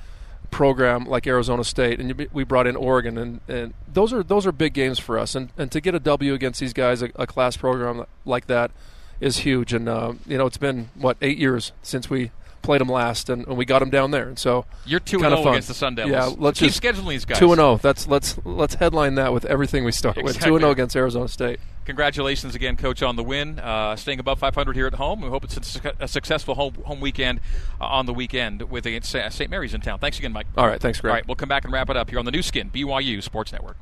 program 0.52 1.06
like 1.06 1.28
Arizona 1.28 1.64
State, 1.64 2.00
and 2.00 2.28
we 2.32 2.44
brought 2.44 2.66
in 2.66 2.76
Oregon, 2.76 3.18
and, 3.18 3.42
and 3.48 3.74
those 3.92 4.14
are 4.14 4.24
those 4.24 4.48
are 4.48 4.54
big 4.54 4.74
games 4.74 5.00
for 5.00 5.20
us. 5.20 5.36
And, 5.36 5.50
and 5.58 5.72
to 5.72 5.82
get 5.82 5.96
a 5.96 6.00
W 6.00 6.34
against 6.34 6.60
these 6.60 6.74
guys, 6.74 7.02
a, 7.02 7.10
a 7.16 7.28
class 7.28 7.58
program 7.58 8.06
like 8.24 8.48
that, 8.48 8.72
is 9.20 9.40
huge. 9.40 9.74
And 9.74 9.90
uh, 9.90 10.14
you 10.26 10.38
know, 10.38 10.46
it's 10.46 10.58
been 10.58 10.90
what 10.96 11.18
eight 11.22 11.38
years 11.38 11.74
since 11.84 12.10
we 12.10 12.32
played 12.66 12.82
them 12.82 12.90
last, 12.90 13.30
and, 13.30 13.48
and 13.48 13.56
we 13.56 13.64
got 13.66 13.80
them 13.80 13.90
down 13.90 14.12
there. 14.12 14.28
And 14.28 14.38
so 14.38 14.66
You're 14.86 15.00
two 15.00 15.18
and 15.18 15.24
Kinda 15.24 15.38
zero 15.38 15.44
fun. 15.44 15.54
against 15.54 15.68
the 15.70 15.74
Sun 15.74 15.96
Devils. 15.96 16.12
Yeah, 16.12 16.36
let's 16.38 16.60
keep 16.60 16.70
just- 16.72 16.82
scheduling 16.84 17.10
these 17.10 17.24
guys. 17.26 17.40
two 17.40 17.52
and 17.52 17.60
zero. 17.60 17.78
That's 17.82 18.08
let's 18.08 18.38
let's 18.44 18.76
headline 18.76 19.16
that 19.16 19.32
with 19.34 19.46
everything 19.46 19.86
we 19.86 19.92
start 19.92 20.18
with. 20.18 20.40
Two 20.40 20.56
and 20.56 20.62
zero 20.62 20.72
against 20.72 20.96
Arizona 20.96 21.28
State. 21.28 21.60
Congratulations 21.86 22.56
again, 22.56 22.78
Coach, 22.78 23.04
on 23.04 23.16
the 23.16 23.22
win. 23.24 23.60
Uh, 23.60 23.96
staying 23.96 24.20
above 24.20 24.40
500 24.40 24.76
here 24.76 24.88
at 24.88 24.96
home. 24.96 25.22
We 25.22 25.30
hope 25.30 25.44
it's 25.44 25.56
a, 25.56 25.64
su- 25.64 25.80
a 26.00 26.08
successful 26.08 26.56
home 26.56 26.74
home 26.84 27.00
weekend 27.00 27.40
uh, 27.80 27.86
on 27.86 28.08
the 28.08 28.14
weekend 28.14 28.64
with 28.64 28.88
against 28.88 29.12
St. 29.12 29.50
Mary's 29.52 29.74
in 29.76 29.82
town. 29.82 30.00
Thanks 30.00 30.18
again, 30.18 30.34
Mike. 30.34 30.48
All 30.58 30.66
right, 30.66 30.82
thanks, 30.82 31.00
Greg. 31.00 31.12
All 31.12 31.16
right, 31.16 31.28
we'll 31.28 31.36
come 31.36 31.48
back 31.50 31.64
and 31.64 31.72
wrap 31.72 31.90
it 31.92 31.96
up 31.96 32.10
here 32.10 32.18
on 32.18 32.26
the 32.26 32.32
Nu 32.32 32.42
Skin 32.42 32.72
BYU 32.72 33.22
Sports 33.22 33.52
Network. 33.52 33.78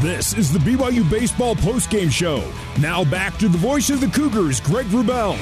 This 0.00 0.32
is 0.36 0.52
the 0.52 0.58
BYU 0.58 1.08
Baseball 1.08 1.54
postgame 1.54 2.10
show. 2.10 2.42
Now 2.80 3.04
back 3.04 3.38
to 3.38 3.48
the 3.48 3.58
voice 3.58 3.88
of 3.88 4.00
the 4.00 4.08
Cougars, 4.08 4.60
Greg 4.60 4.86
Wrubell. 4.86 5.38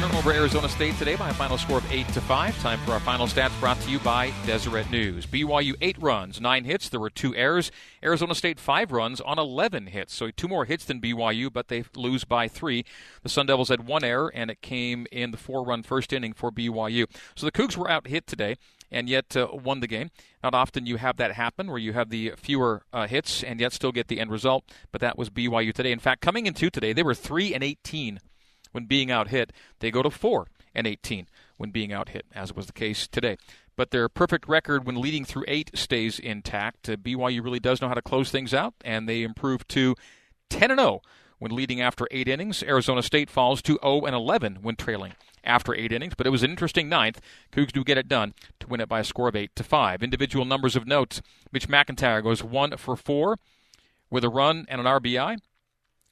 Winner 0.00 0.16
over 0.16 0.32
Arizona 0.32 0.68
State 0.68 0.96
today 0.96 1.14
by 1.14 1.28
a 1.28 1.34
final 1.34 1.58
score 1.58 1.78
of 1.78 1.92
8 1.92 2.08
to 2.08 2.22
5. 2.22 2.62
Time 2.62 2.78
for 2.86 2.92
our 2.92 3.00
final 3.00 3.26
stats 3.26 3.58
brought 3.60 3.78
to 3.80 3.90
you 3.90 3.98
by 3.98 4.32
Deseret 4.46 4.90
News. 4.90 5.26
BYU 5.26 5.74
8 5.80 5.98
runs, 6.00 6.40
9 6.40 6.64
hits. 6.64 6.88
There 6.88 7.00
were 7.00 7.10
2 7.10 7.34
errors. 7.34 7.70
Arizona 8.02 8.34
State 8.34 8.58
5 8.58 8.92
runs 8.92 9.20
on 9.20 9.38
11 9.38 9.88
hits. 9.88 10.14
So 10.14 10.30
2 10.30 10.48
more 10.48 10.64
hits 10.64 10.86
than 10.86 11.02
BYU, 11.02 11.52
but 11.52 11.68
they 11.68 11.84
lose 11.94 12.24
by 12.24 12.48
3. 12.48 12.82
The 13.22 13.28
Sun 13.28 13.46
Devils 13.46 13.68
had 13.68 13.86
1 13.86 14.02
error, 14.02 14.32
and 14.34 14.50
it 14.50 14.62
came 14.62 15.06
in 15.12 15.32
the 15.32 15.36
4 15.36 15.64
run 15.64 15.82
first 15.82 16.14
inning 16.14 16.32
for 16.32 16.50
BYU. 16.50 17.04
So 17.34 17.44
the 17.44 17.52
Cougs 17.52 17.76
were 17.76 17.90
out 17.90 18.06
hit 18.06 18.26
today 18.26 18.56
and 18.90 19.06
yet 19.06 19.36
uh, 19.36 19.48
won 19.52 19.80
the 19.80 19.86
game. 19.86 20.10
Not 20.42 20.54
often 20.54 20.86
you 20.86 20.96
have 20.96 21.18
that 21.18 21.32
happen 21.32 21.68
where 21.68 21.78
you 21.78 21.92
have 21.92 22.08
the 22.08 22.32
fewer 22.38 22.82
uh, 22.92 23.06
hits 23.06 23.42
and 23.42 23.60
yet 23.60 23.74
still 23.74 23.92
get 23.92 24.08
the 24.08 24.18
end 24.18 24.30
result, 24.30 24.64
but 24.92 25.02
that 25.02 25.18
was 25.18 25.28
BYU 25.28 25.74
today. 25.74 25.92
In 25.92 25.98
fact, 25.98 26.22
coming 26.22 26.46
into 26.46 26.70
today, 26.70 26.94
they 26.94 27.02
were 27.02 27.14
3 27.14 27.52
and 27.54 27.62
18 27.62 28.20
when 28.72 28.84
being 28.84 29.10
out 29.10 29.28
hit. 29.28 29.52
They 29.80 29.90
go 29.90 30.02
to 30.02 30.10
4 30.10 30.46
and 30.74 30.86
18 30.86 31.26
when 31.56 31.70
being 31.70 31.92
out 31.92 32.10
hit, 32.10 32.26
as 32.32 32.54
was 32.54 32.66
the 32.66 32.72
case 32.72 33.06
today. 33.06 33.36
But 33.76 33.90
their 33.90 34.08
perfect 34.08 34.48
record 34.48 34.84
when 34.84 35.00
leading 35.00 35.24
through 35.24 35.44
8 35.48 35.70
stays 35.74 36.18
intact. 36.18 36.88
Uh, 36.88 36.96
BYU 36.96 37.42
really 37.42 37.60
does 37.60 37.80
know 37.80 37.88
how 37.88 37.94
to 37.94 38.02
close 38.02 38.30
things 38.30 38.52
out, 38.52 38.74
and 38.84 39.08
they 39.08 39.22
improve 39.22 39.66
to 39.68 39.94
10 40.50 40.70
and 40.70 40.80
0 40.80 41.00
when 41.38 41.54
leading 41.54 41.80
after 41.80 42.06
8 42.10 42.28
innings. 42.28 42.62
Arizona 42.62 43.02
State 43.02 43.30
falls 43.30 43.62
to 43.62 43.78
0 43.82 44.02
and 44.04 44.14
11 44.14 44.58
when 44.62 44.76
trailing 44.76 45.14
after 45.42 45.74
8 45.74 45.92
innings, 45.92 46.14
but 46.14 46.26
it 46.26 46.30
was 46.30 46.42
an 46.42 46.50
interesting 46.50 46.88
ninth. 46.88 47.20
Cougs 47.52 47.72
do 47.72 47.82
get 47.82 47.96
it 47.96 48.08
done 48.08 48.34
to 48.58 48.66
win 48.66 48.80
it 48.80 48.88
by 48.88 49.00
a 49.00 49.04
score 49.04 49.28
of 49.28 49.36
8 49.36 49.56
to 49.56 49.64
5. 49.64 50.02
Individual 50.02 50.44
numbers 50.44 50.76
of 50.76 50.86
notes: 50.86 51.22
Mitch 51.50 51.68
McIntyre 51.68 52.22
goes 52.22 52.44
1 52.44 52.76
for 52.76 52.96
4 52.96 53.38
with 54.10 54.24
a 54.24 54.28
run 54.28 54.66
and 54.68 54.80
an 54.80 54.86
RBI. 54.86 55.38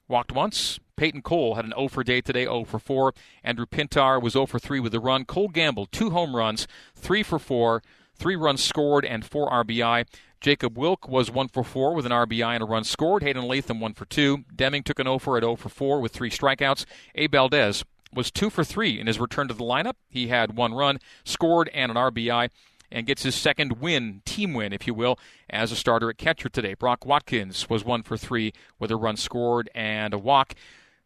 Walked 0.09 0.31
once. 0.31 0.79
Peyton 0.95 1.21
Cole 1.21 1.53
had 1.53 1.65
an 1.65 1.73
0 1.77 1.87
for 1.87 2.03
day 2.03 2.19
today, 2.19 2.45
0 2.45 2.63
for 2.65 2.79
4. 2.79 3.13
Andrew 3.43 3.67
Pintar 3.67 4.19
was 4.19 4.33
0 4.33 4.47
for 4.47 4.57
3 4.57 4.79
with 4.79 4.93
a 4.95 4.99
run. 4.99 5.23
Cole 5.23 5.49
Gamble, 5.49 5.85
two 5.85 6.09
home 6.09 6.35
runs, 6.35 6.67
3 6.95 7.21
for 7.21 7.37
4, 7.37 7.83
3 8.15 8.35
runs 8.35 8.63
scored, 8.63 9.05
and 9.05 9.23
4 9.23 9.63
RBI. 9.63 10.07
Jacob 10.41 10.75
Wilk 10.79 11.07
was 11.07 11.29
1 11.29 11.49
for 11.49 11.63
4 11.63 11.93
with 11.93 12.07
an 12.07 12.11
RBI 12.11 12.55
and 12.55 12.63
a 12.63 12.65
run 12.65 12.83
scored. 12.83 13.21
Hayden 13.21 13.47
Latham 13.47 13.79
1 13.79 13.93
for 13.93 14.05
2. 14.05 14.45
Deming 14.55 14.81
took 14.81 14.97
an 14.97 15.05
0 15.05 15.19
for 15.19 15.37
at 15.37 15.43
0 15.43 15.55
for 15.55 15.69
4 15.69 16.01
with 16.01 16.11
3 16.11 16.31
strikeouts. 16.31 16.85
Abe 17.13 17.31
Valdez 17.31 17.85
was 18.11 18.31
2 18.31 18.49
for 18.49 18.63
3 18.63 18.99
in 18.99 19.05
his 19.05 19.19
return 19.19 19.47
to 19.47 19.53
the 19.53 19.63
lineup. 19.63 19.93
He 20.09 20.29
had 20.29 20.57
one 20.57 20.73
run, 20.73 20.97
scored, 21.23 21.69
and 21.71 21.91
an 21.91 21.97
RBI 21.97 22.49
and 22.91 23.05
gets 23.05 23.23
his 23.23 23.35
second 23.35 23.79
win, 23.79 24.21
team 24.25 24.53
win, 24.53 24.73
if 24.73 24.87
you 24.87 24.93
will, 24.93 25.19
as 25.49 25.71
a 25.71 25.75
starter 25.75 26.09
at 26.09 26.17
catcher 26.17 26.49
today. 26.49 26.73
Brock 26.73 27.05
Watkins 27.05 27.69
was 27.69 27.85
one 27.85 28.03
for 28.03 28.17
three 28.17 28.53
with 28.79 28.91
a 28.91 28.95
run 28.95 29.17
scored 29.17 29.69
and 29.75 30.13
a 30.13 30.17
walk. 30.17 30.53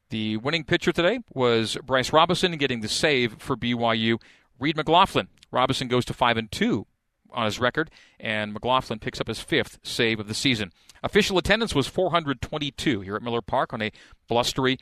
The 0.10 0.38
winning 0.38 0.64
pitcher 0.64 0.92
today 0.92 1.20
was 1.34 1.78
Bryce 1.84 2.14
Robinson 2.14 2.56
getting 2.58 2.82
the 2.82 2.90
save 2.90 3.42
for 3.42 3.56
BYU. 3.56 4.22
Reed 4.60 4.78
McLaughlin. 4.78 5.28
Robinson 5.52 5.88
goes 5.88 6.06
to 6.06 6.14
five 6.14 6.38
and 6.38 6.52
two 6.52 6.86
on 7.32 7.46
his 7.46 7.60
record, 7.60 7.90
and 8.20 8.54
McLaughlin 8.54 9.00
picks 9.00 9.20
up 9.20 9.28
his 9.28 9.40
fifth 9.40 9.80
save 9.84 10.20
of 10.20 10.28
the 10.28 10.34
season. 10.34 10.72
Official 11.02 11.38
attendance 11.38 11.76
was 11.76 11.88
422 11.88 13.02
here 13.02 13.16
at 13.16 13.24
Miller 13.24 13.42
Park 13.42 13.74
on 13.74 13.82
a 13.82 13.92
blustery 14.28 14.78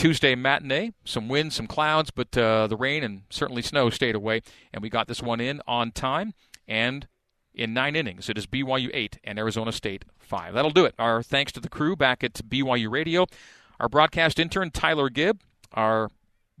Tuesday 0.00 0.34
matinee. 0.34 0.92
Some 1.04 1.28
wind, 1.28 1.52
some 1.52 1.66
clouds, 1.66 2.10
but 2.10 2.34
uh, 2.34 2.66
the 2.66 2.76
rain 2.76 3.04
and 3.04 3.24
certainly 3.28 3.60
snow 3.60 3.90
stayed 3.90 4.14
away, 4.14 4.40
and 4.72 4.82
we 4.82 4.88
got 4.88 5.08
this 5.08 5.22
one 5.22 5.42
in 5.42 5.60
on 5.66 5.92
time 5.92 6.32
and 6.66 7.06
in 7.52 7.74
nine 7.74 7.94
innings. 7.94 8.30
It 8.30 8.38
is 8.38 8.46
BYU 8.46 8.88
8 8.94 9.18
and 9.24 9.38
Arizona 9.38 9.72
State 9.72 10.06
5. 10.18 10.54
That'll 10.54 10.70
do 10.70 10.86
it. 10.86 10.94
Our 10.98 11.22
thanks 11.22 11.52
to 11.52 11.60
the 11.60 11.68
crew 11.68 11.96
back 11.96 12.24
at 12.24 12.32
BYU 12.32 12.90
Radio. 12.90 13.26
Our 13.78 13.90
broadcast 13.90 14.38
intern, 14.38 14.70
Tyler 14.70 15.10
Gibb. 15.10 15.42
Our 15.74 16.08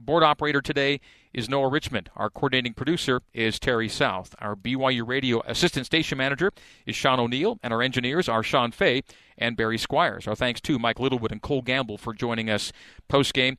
board 0.00 0.22
operator 0.22 0.60
today 0.60 1.00
is 1.32 1.48
Noah 1.48 1.68
Richmond. 1.68 2.10
Our 2.16 2.30
coordinating 2.30 2.74
producer 2.74 3.20
is 3.32 3.58
Terry 3.58 3.88
South. 3.88 4.34
Our 4.38 4.56
BYU 4.56 5.06
Radio 5.06 5.42
assistant 5.46 5.86
station 5.86 6.18
manager 6.18 6.50
is 6.86 6.96
Sean 6.96 7.20
O'Neill, 7.20 7.58
and 7.62 7.72
our 7.72 7.82
engineers 7.82 8.28
are 8.28 8.42
Sean 8.42 8.72
Fay 8.72 9.02
and 9.38 9.56
Barry 9.56 9.78
Squires. 9.78 10.26
Our 10.26 10.34
thanks 10.34 10.60
to 10.62 10.78
Mike 10.78 10.98
Littlewood 10.98 11.30
and 11.30 11.42
Cole 11.42 11.62
Gamble 11.62 11.98
for 11.98 12.12
joining 12.12 12.50
us 12.50 12.72
post 13.08 13.34
game. 13.34 13.58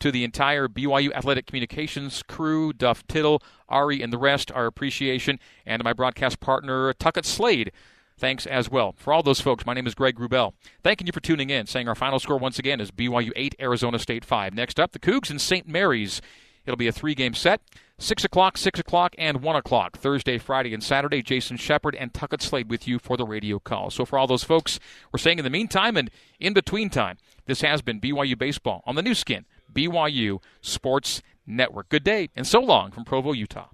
To 0.00 0.12
the 0.12 0.22
entire 0.22 0.68
BYU 0.68 1.12
Athletic 1.12 1.46
Communications 1.46 2.22
crew, 2.22 2.72
Duff 2.72 3.04
Tittle, 3.08 3.42
Ari, 3.68 4.00
and 4.00 4.12
the 4.12 4.18
rest, 4.18 4.52
our 4.52 4.66
appreciation, 4.66 5.40
and 5.66 5.80
to 5.80 5.84
my 5.84 5.92
broadcast 5.92 6.38
partner, 6.38 6.92
Tuckett 6.92 7.26
Slade. 7.26 7.72
Thanks 8.18 8.46
as 8.46 8.68
well. 8.68 8.94
For 8.98 9.12
all 9.12 9.22
those 9.22 9.40
folks, 9.40 9.64
my 9.64 9.74
name 9.74 9.86
is 9.86 9.94
Greg 9.94 10.18
Wrubell. 10.18 10.52
Thanking 10.82 11.06
you 11.06 11.12
for 11.12 11.20
tuning 11.20 11.50
in. 11.50 11.66
Saying 11.66 11.88
our 11.88 11.94
final 11.94 12.18
score 12.18 12.36
once 12.36 12.58
again 12.58 12.80
is 12.80 12.90
BYU 12.90 13.30
8, 13.36 13.54
Arizona 13.60 13.98
State 13.98 14.24
5. 14.24 14.54
Next 14.54 14.80
up, 14.80 14.90
the 14.90 14.98
Cougs 14.98 15.30
and 15.30 15.40
St. 15.40 15.68
Mary's. 15.68 16.20
It'll 16.66 16.76
be 16.76 16.88
a 16.88 16.92
three 16.92 17.14
game 17.14 17.32
set. 17.32 17.62
6 18.00 18.24
o'clock, 18.24 18.58
6 18.58 18.78
o'clock, 18.80 19.14
and 19.18 19.42
1 19.42 19.56
o'clock. 19.56 19.96
Thursday, 19.96 20.38
Friday, 20.38 20.74
and 20.74 20.82
Saturday. 20.82 21.22
Jason 21.22 21.56
Shepard 21.56 21.94
and 21.94 22.12
Tuckett 22.12 22.42
Slade 22.42 22.68
with 22.68 22.86
you 22.86 22.98
for 22.98 23.16
the 23.16 23.24
radio 23.24 23.58
call. 23.58 23.90
So, 23.90 24.04
for 24.04 24.18
all 24.18 24.26
those 24.26 24.44
folks, 24.44 24.78
we're 25.12 25.18
saying 25.18 25.38
in 25.38 25.44
the 25.44 25.50
meantime 25.50 25.96
and 25.96 26.10
in 26.38 26.52
between 26.52 26.90
time, 26.90 27.18
this 27.46 27.60
has 27.62 27.82
been 27.82 28.00
BYU 28.00 28.36
Baseball 28.36 28.82
on 28.84 28.96
the 28.96 29.02
Nu 29.02 29.14
Skin, 29.14 29.46
BYU 29.72 30.42
Sports 30.60 31.22
Network. 31.46 31.88
Good 31.88 32.04
day, 32.04 32.30
and 32.36 32.46
so 32.46 32.60
long 32.60 32.90
from 32.90 33.04
Provo, 33.04 33.32
Utah. 33.32 33.68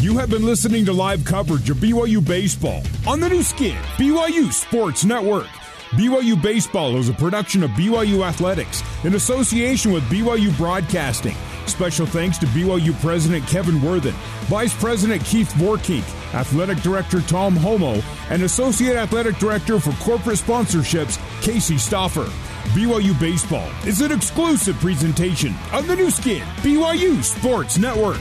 You 0.00 0.16
have 0.18 0.30
been 0.30 0.46
listening 0.46 0.84
to 0.84 0.92
live 0.92 1.24
coverage 1.24 1.68
of 1.70 1.78
BYU 1.78 2.24
Baseball 2.24 2.84
on 3.04 3.18
the 3.18 3.28
Nu 3.28 3.42
Skin, 3.42 3.74
BYU 3.96 4.52
Sports 4.52 5.04
Network. 5.04 5.48
BYU 5.90 6.40
Baseball 6.40 6.96
is 6.98 7.08
a 7.08 7.14
production 7.14 7.64
of 7.64 7.70
BYU 7.72 8.24
Athletics 8.24 8.84
in 9.02 9.16
association 9.16 9.90
with 9.90 10.04
BYU 10.04 10.56
Broadcasting. 10.56 11.34
Special 11.66 12.06
thanks 12.06 12.38
to 12.38 12.46
BYU 12.46 12.94
President 13.00 13.44
Kevin 13.48 13.82
Worthen, 13.82 14.14
Vice 14.42 14.72
President 14.72 15.24
Keith 15.24 15.52
Vorkink, 15.54 16.04
Athletic 16.32 16.78
Director 16.78 17.20
Tom 17.22 17.56
Holmoe, 17.56 18.00
and 18.30 18.44
Associate 18.44 18.94
Athletic 18.94 19.38
Director 19.38 19.80
for 19.80 19.90
Corporate 19.94 20.38
Sponsorships, 20.38 21.18
Casey 21.42 21.74
Stoffer. 21.74 22.28
BYU 22.72 23.18
Baseball 23.18 23.68
is 23.84 24.00
an 24.00 24.12
exclusive 24.12 24.76
presentation 24.76 25.56
of 25.72 25.88
the 25.88 25.96
Nu 25.96 26.08
Skin, 26.08 26.46
BYU 26.62 27.20
Sports 27.24 27.78
Network. 27.78 28.20